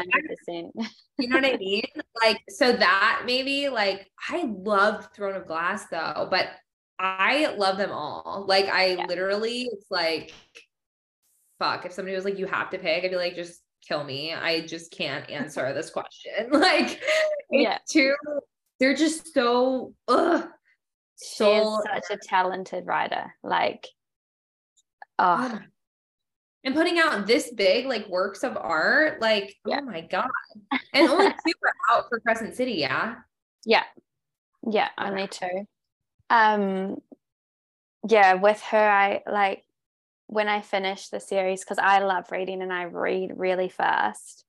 [0.49, 0.71] 100%.
[1.19, 1.85] You know what I mean?
[2.21, 6.49] Like, so that maybe like I loved Throne of Glass though, but
[6.99, 8.45] I love them all.
[8.49, 9.07] Like, I Yeah.
[9.07, 10.33] literally, it's like,
[11.59, 11.87] fuck.
[11.87, 14.35] If somebody was like, you have to pick, I'd be like, just kill me.
[14.35, 16.33] I just can't answer this question.
[16.51, 17.01] Like,
[17.51, 17.79] Yeah.
[17.89, 18.15] too.
[18.81, 19.95] They're just so.
[20.09, 20.49] Ugh.
[21.19, 23.35] So such a talented writer.
[23.43, 23.87] Like,
[25.19, 25.59] Oh oh,
[26.63, 29.79] and putting out this big like works of art, like Yeah.
[29.81, 30.29] oh my god!
[30.93, 33.15] And only two are out for Crescent City, yeah.
[33.65, 33.85] yeah.
[34.69, 35.67] Yeah, only two.
[36.29, 36.99] Um,
[38.09, 39.63] yeah, with her, I like
[40.27, 44.45] when I finished the series because I love reading and I read really fast.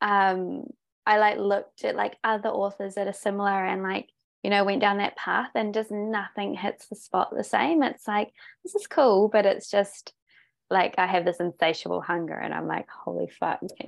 [0.00, 0.64] Um,
[1.06, 4.08] I like looked at like other authors that are similar and like
[4.42, 7.82] you know went down that path and just nothing hits the spot the same.
[7.82, 8.32] It's like
[8.64, 10.12] this is cool, but it's just
[10.70, 13.60] like I have this insatiable hunger and I'm like, holy fuck.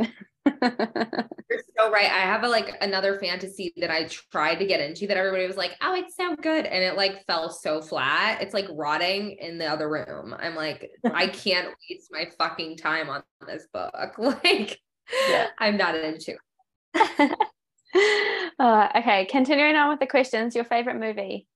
[0.46, 2.10] You're so right.
[2.10, 5.56] I have a like another fantasy that I tried to get into that everybody was
[5.56, 8.40] like, "Oh, it's so good," and it like fell so flat.
[8.42, 10.34] It's like rotting in the other room.
[10.38, 13.92] I'm like, I can't waste my fucking time on this book.
[14.18, 14.78] Like,
[15.28, 15.48] Yeah.
[15.58, 16.36] I'm not into.
[16.94, 17.38] it.
[18.58, 20.54] uh, okay, continuing on with the questions.
[20.54, 21.46] Your favorite movie?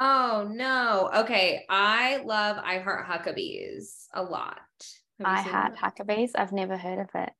[0.00, 1.10] Oh no.
[1.22, 4.58] Okay, I love I Heart Huckabees a lot.
[5.24, 5.76] I Heart?
[5.76, 6.32] Huckabees.
[6.34, 7.30] I've never heard of it.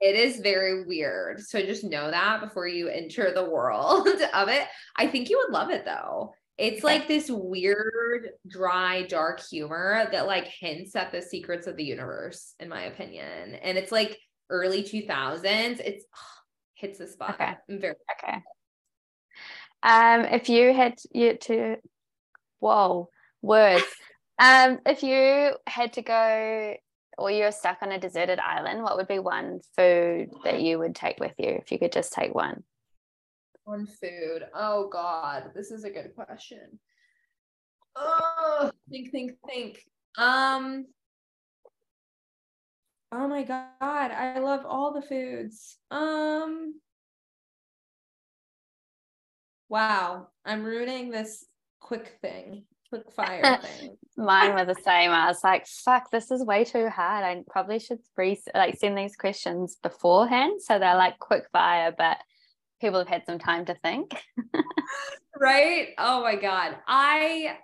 [0.00, 1.40] It is very weird.
[1.40, 4.66] So just know that before you enter the world of it.
[4.96, 6.32] I think you would love it though.
[6.56, 11.84] It's like this weird, dry, dark humor that like hints at the secrets of the
[11.84, 13.54] universe, in my opinion.
[13.54, 14.18] And it's like
[14.50, 15.80] early 2000s.
[15.80, 16.04] It's
[16.74, 17.34] hits the spot.
[17.34, 17.54] Okay.
[17.68, 18.38] I'm very Okay.
[19.82, 20.98] Um, if you had
[21.42, 21.76] to,
[22.58, 23.08] whoa,
[23.42, 23.84] words.
[24.38, 26.76] um, if you had to go,
[27.18, 30.94] or you're stuck on a deserted island, what would be one food that you would
[30.94, 32.62] take with you if you could just take one?
[33.64, 34.46] One food.
[34.54, 36.78] Oh God, this is a good question.
[37.96, 39.84] Oh, think, think, think.
[40.16, 40.86] Um.
[43.12, 45.76] Oh my God, I love all the foods.
[45.90, 46.74] Um.
[49.70, 51.46] Wow, I'm ruining this
[51.78, 53.96] quick thing, quick fire thing.
[54.16, 55.12] Mine were the same.
[55.12, 57.24] I was like, fuck, this is way too hard.
[57.24, 62.18] I probably should re- like send these questions beforehand so they're like quick fire, but
[62.80, 64.12] people have had some time to think.
[65.40, 65.90] right?
[65.98, 66.76] Oh my God.
[66.88, 67.56] I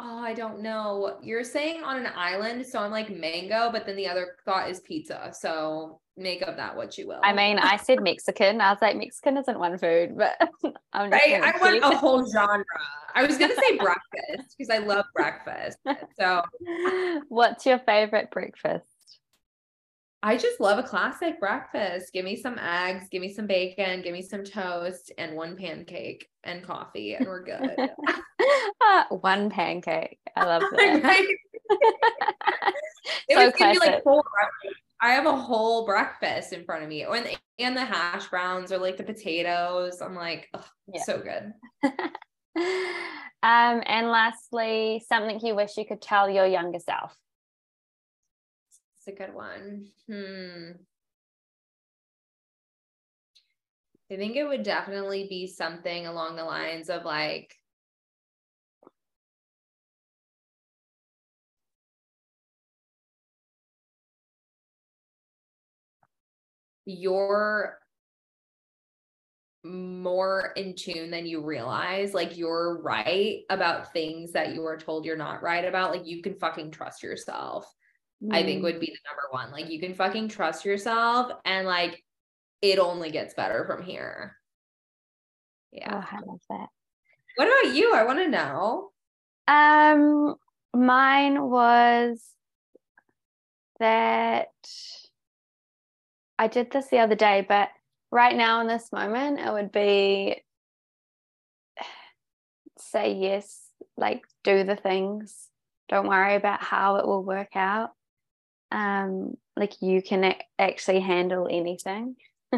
[0.00, 1.18] oh, I don't know.
[1.22, 4.80] You're saying on an island, so I'm like mango, but then the other thought is
[4.80, 5.30] pizza.
[5.32, 7.20] So make of that what you will.
[7.22, 8.60] I mean, I said Mexican.
[8.60, 10.36] I was like, Mexican isn't one food, but
[10.92, 11.42] I'm just right?
[11.42, 12.64] I want a whole genre.
[13.14, 15.78] I was gonna say breakfast because I love breakfast.
[16.18, 16.42] So
[17.28, 18.86] What's your favorite breakfast?
[20.24, 22.12] I just love a classic breakfast.
[22.12, 26.28] Give me some eggs, give me some bacon, give me some toast, and one pancake
[26.44, 27.90] and coffee, and we're good.
[28.80, 30.20] Ah, one pancake.
[30.36, 31.02] I love that.
[31.02, 31.26] Right?
[33.28, 34.04] It So was gonna be like classic.
[34.04, 34.81] whole breakfast.
[35.02, 37.28] I have a whole breakfast in front of me, and
[37.58, 40.00] and the hash browns or like the potatoes.
[40.00, 41.02] I'm like, ugh, Yeah.
[41.02, 41.52] so good.
[43.42, 47.16] um, and lastly, something you wish you could tell your younger self.
[48.98, 49.88] It's a good one.
[50.08, 50.70] Hmm.
[54.12, 57.56] I think it would definitely be something along the lines of like
[66.84, 67.78] you're
[69.64, 72.14] more in tune than you realize.
[72.14, 75.92] Like you're right about things that you are told you're not right about.
[75.92, 77.72] Like you can fucking trust yourself.
[78.30, 78.64] I think Mm.
[78.64, 79.50] would be the number one.
[79.50, 82.04] Like you can fucking trust yourself and like
[82.60, 84.36] it only gets better from here.
[85.72, 86.04] Yeah.
[86.04, 86.68] Oh, I love that.
[87.36, 87.92] What about you?
[87.94, 88.92] I want to know.
[89.48, 90.36] Um,
[90.74, 92.22] mine was
[93.80, 94.48] that
[96.38, 97.68] I did this the other day, but
[98.10, 100.42] right now in this moment, it would be
[102.78, 103.60] say yes,
[103.96, 105.48] like do the things.
[105.88, 107.90] Don't worry about how it will work out.
[108.70, 112.16] Um, like you can actually handle anything.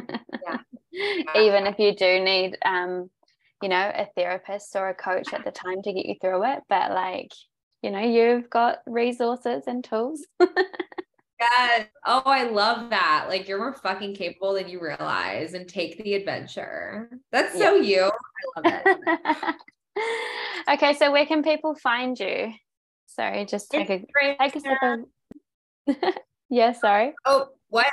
[1.36, 3.10] Even if you do need um,
[3.64, 6.60] you know, a therapist or a coach at the time to get you through it.
[6.68, 7.32] But like,
[7.82, 10.26] you know, you've got resources and tools.
[11.44, 11.86] Yes.
[12.06, 13.26] Oh, I love that.
[13.28, 17.10] Like you're more fucking capable than you realize and take the adventure.
[17.32, 18.10] That's so you.
[18.56, 19.54] I love
[19.96, 20.04] it.
[20.74, 22.52] okay, so where can people find you?
[23.06, 24.04] Sorry, just take a
[24.40, 25.00] take a sip of
[26.50, 27.14] yeah, sorry.
[27.24, 27.86] Oh, what?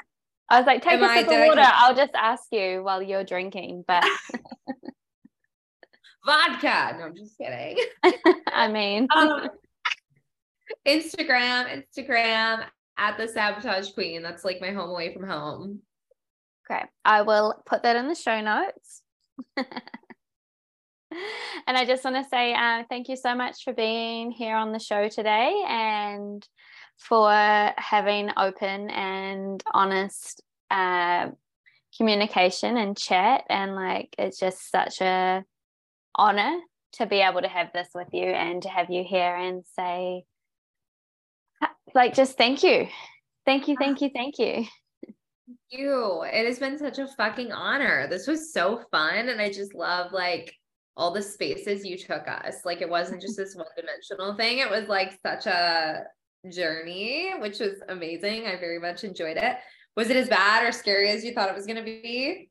[0.49, 1.64] I was like, take Am a sip of water.
[1.64, 4.03] I'll just ask you while you're drinking, but
[6.26, 6.98] vodka.
[6.98, 7.78] No, I'm just kidding.
[8.48, 9.49] I mean, um,
[10.88, 12.65] Instagram, Instagram
[13.02, 14.22] at the sabotage queen.
[14.22, 15.80] That's like my home away from home.
[16.69, 16.84] Okay.
[17.03, 19.02] I will put that in the show notes.
[19.57, 19.68] and
[21.68, 24.80] I just want to say uh, thank you so much for being here on the
[24.80, 26.48] show today and
[26.98, 31.30] for having open and honest uh,
[31.98, 33.45] communication and chat.
[33.49, 35.44] And like, it's just such a
[36.14, 36.60] honor
[36.94, 40.26] to be able to have this with you and to have you here and say,
[41.96, 42.88] like, just thank you.
[43.46, 44.66] Thank you, thank you, thank you.
[45.70, 46.24] you.
[46.24, 48.08] It has been such a fucking honor.
[48.08, 49.30] This was so fun.
[49.30, 50.54] And I just love like
[50.98, 52.58] all the spaces you took us.
[52.66, 54.60] Like it wasn't just this one dimensional thing.
[54.60, 56.04] It was like such a
[56.50, 58.46] journey, which was amazing.
[58.48, 59.58] I very much enjoyed it.
[59.96, 62.50] Was it as bad or scary as you thought it was going to be?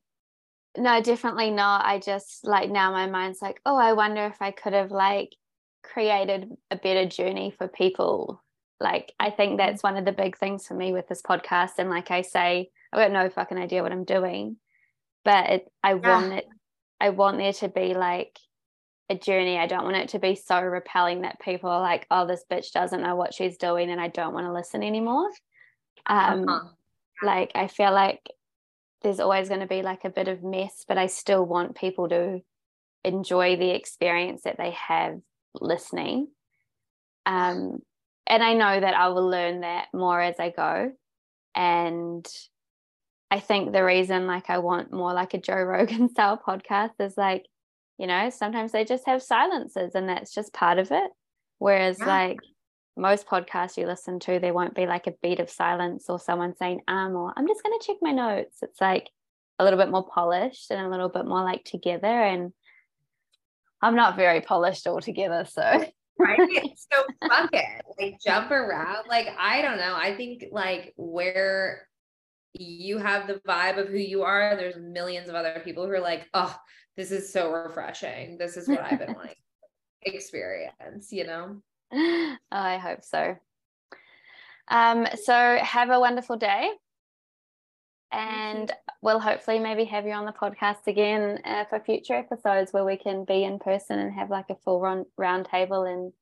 [0.77, 1.85] No, definitely not.
[1.85, 5.35] I just like now my mind's like, oh, I wonder if I could have like
[5.83, 8.43] created a better journey for people.
[8.81, 11.73] Like, I think that's one of the big things for me with this podcast.
[11.79, 14.57] And like I say, I've got no fucking idea what I'm doing,
[15.25, 15.97] but it, I yeah.
[15.97, 16.49] want it,
[16.99, 18.39] I want there to be like
[19.11, 19.59] a journey.
[19.59, 22.73] I don't want it to be so repelling that people are like, oh, this bitch
[22.73, 25.29] doesn't know what she's doing and I don't want to listen anymore.
[26.07, 26.69] Um, uh-huh.
[27.23, 28.21] Like, I feel like
[29.03, 32.09] there's always going to be like a bit of mess, but I still want people
[32.09, 32.41] to
[33.05, 35.21] enjoy the experience that they have
[35.55, 36.29] listening.
[37.27, 37.81] Um,
[38.27, 40.93] and I know that I will learn that more as I go.
[41.55, 42.27] And
[43.31, 47.17] I think the reason like I want more like a Joe Rogan style podcast is
[47.17, 47.47] like,
[47.99, 51.11] you know, sometimes they just have silences and that's just part of it.
[51.59, 52.07] Whereas yeah.
[52.07, 52.39] like
[52.97, 56.57] most podcasts you listen to, there won't be like a beat of silence or someone
[56.57, 58.59] saying, um, or I'm just going to check my notes.
[58.63, 59.11] It's like
[59.59, 62.07] a little bit more polished and a little bit more like together.
[62.07, 62.53] And
[63.83, 65.47] I'm not very polished altogether.
[65.49, 65.63] So,
[66.19, 66.39] right.
[66.93, 67.85] So, fuck it.
[67.99, 69.07] Like, jump around.
[69.09, 69.95] Like, I don't know.
[69.95, 71.87] I think like where
[72.53, 76.01] you have the vibe of who you are, there's millions of other people who are
[76.01, 76.57] like, oh,
[76.97, 78.39] this is so refreshing.
[78.39, 79.39] This is what I've been like
[80.03, 81.63] experience, you know?
[81.93, 83.37] Oh, I hope so.
[84.69, 86.71] Um, so have a wonderful day.
[88.13, 88.73] And
[89.03, 92.97] we'll hopefully maybe have you on the podcast again uh, for future episodes where we
[92.97, 96.13] can be in person and have like a full round, round table and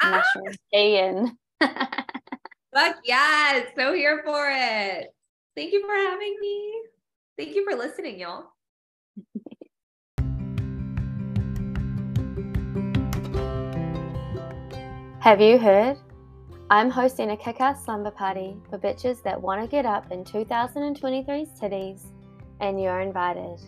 [0.00, 0.10] ah!
[0.10, 1.32] mushroom tea and
[2.74, 5.12] Fuck yes, so here for it.
[5.56, 6.82] Thank you for having me.
[7.36, 8.52] Thank you for listening, y'all.
[15.20, 15.98] Have you heard?
[16.70, 20.22] I'm hosting a kick ass slumber party for bitches that want to get up in
[20.22, 22.02] 2023's titties,
[22.60, 23.58] and you're invited.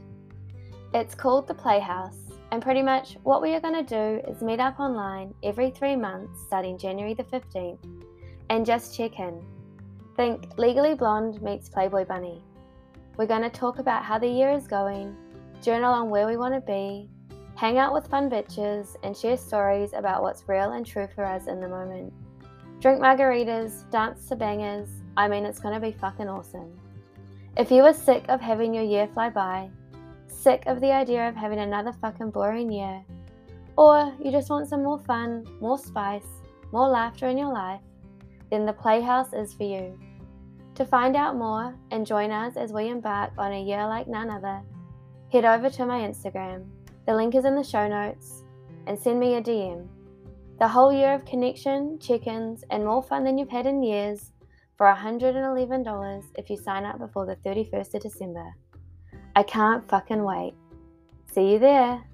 [0.93, 2.19] It's called The Playhouse,
[2.53, 5.97] and pretty much what we are going to do is meet up online every three
[5.97, 7.79] months starting January the 15th
[8.51, 9.43] and just check in.
[10.15, 12.43] Think Legally Blonde meets Playboy Bunny.
[13.17, 15.17] We're going to talk about how the year is going,
[15.63, 17.09] journal on where we want to be,
[17.57, 21.47] hang out with fun bitches, and share stories about what's real and true for us
[21.47, 22.13] in the moment.
[22.81, 24.89] Drink margaritas, dance to bangers.
[25.15, 26.81] I mean, it's to be fucking awesome.
[27.59, 29.69] If you are sick of having your year fly by,
[30.29, 33.05] sick of the idea of having another fucking boring year,
[33.77, 36.25] or you just want some more fun, more spice,
[36.73, 37.83] more laughter in your life,
[38.51, 39.99] then the Playhouse is for you.
[40.77, 44.31] To find out more and join us as we embark on a year like none
[44.31, 44.63] other,
[45.31, 46.65] head over to my Instagram.
[47.07, 48.43] The link is in the show notes
[48.87, 49.87] and send me a DM.
[50.61, 54.33] The whole year of connection, chickens, and more fun than you've had in years
[54.77, 58.55] for $111 if you sign up before the 31st of December.
[59.35, 60.53] I can't fucking wait.
[61.33, 62.05] See you there.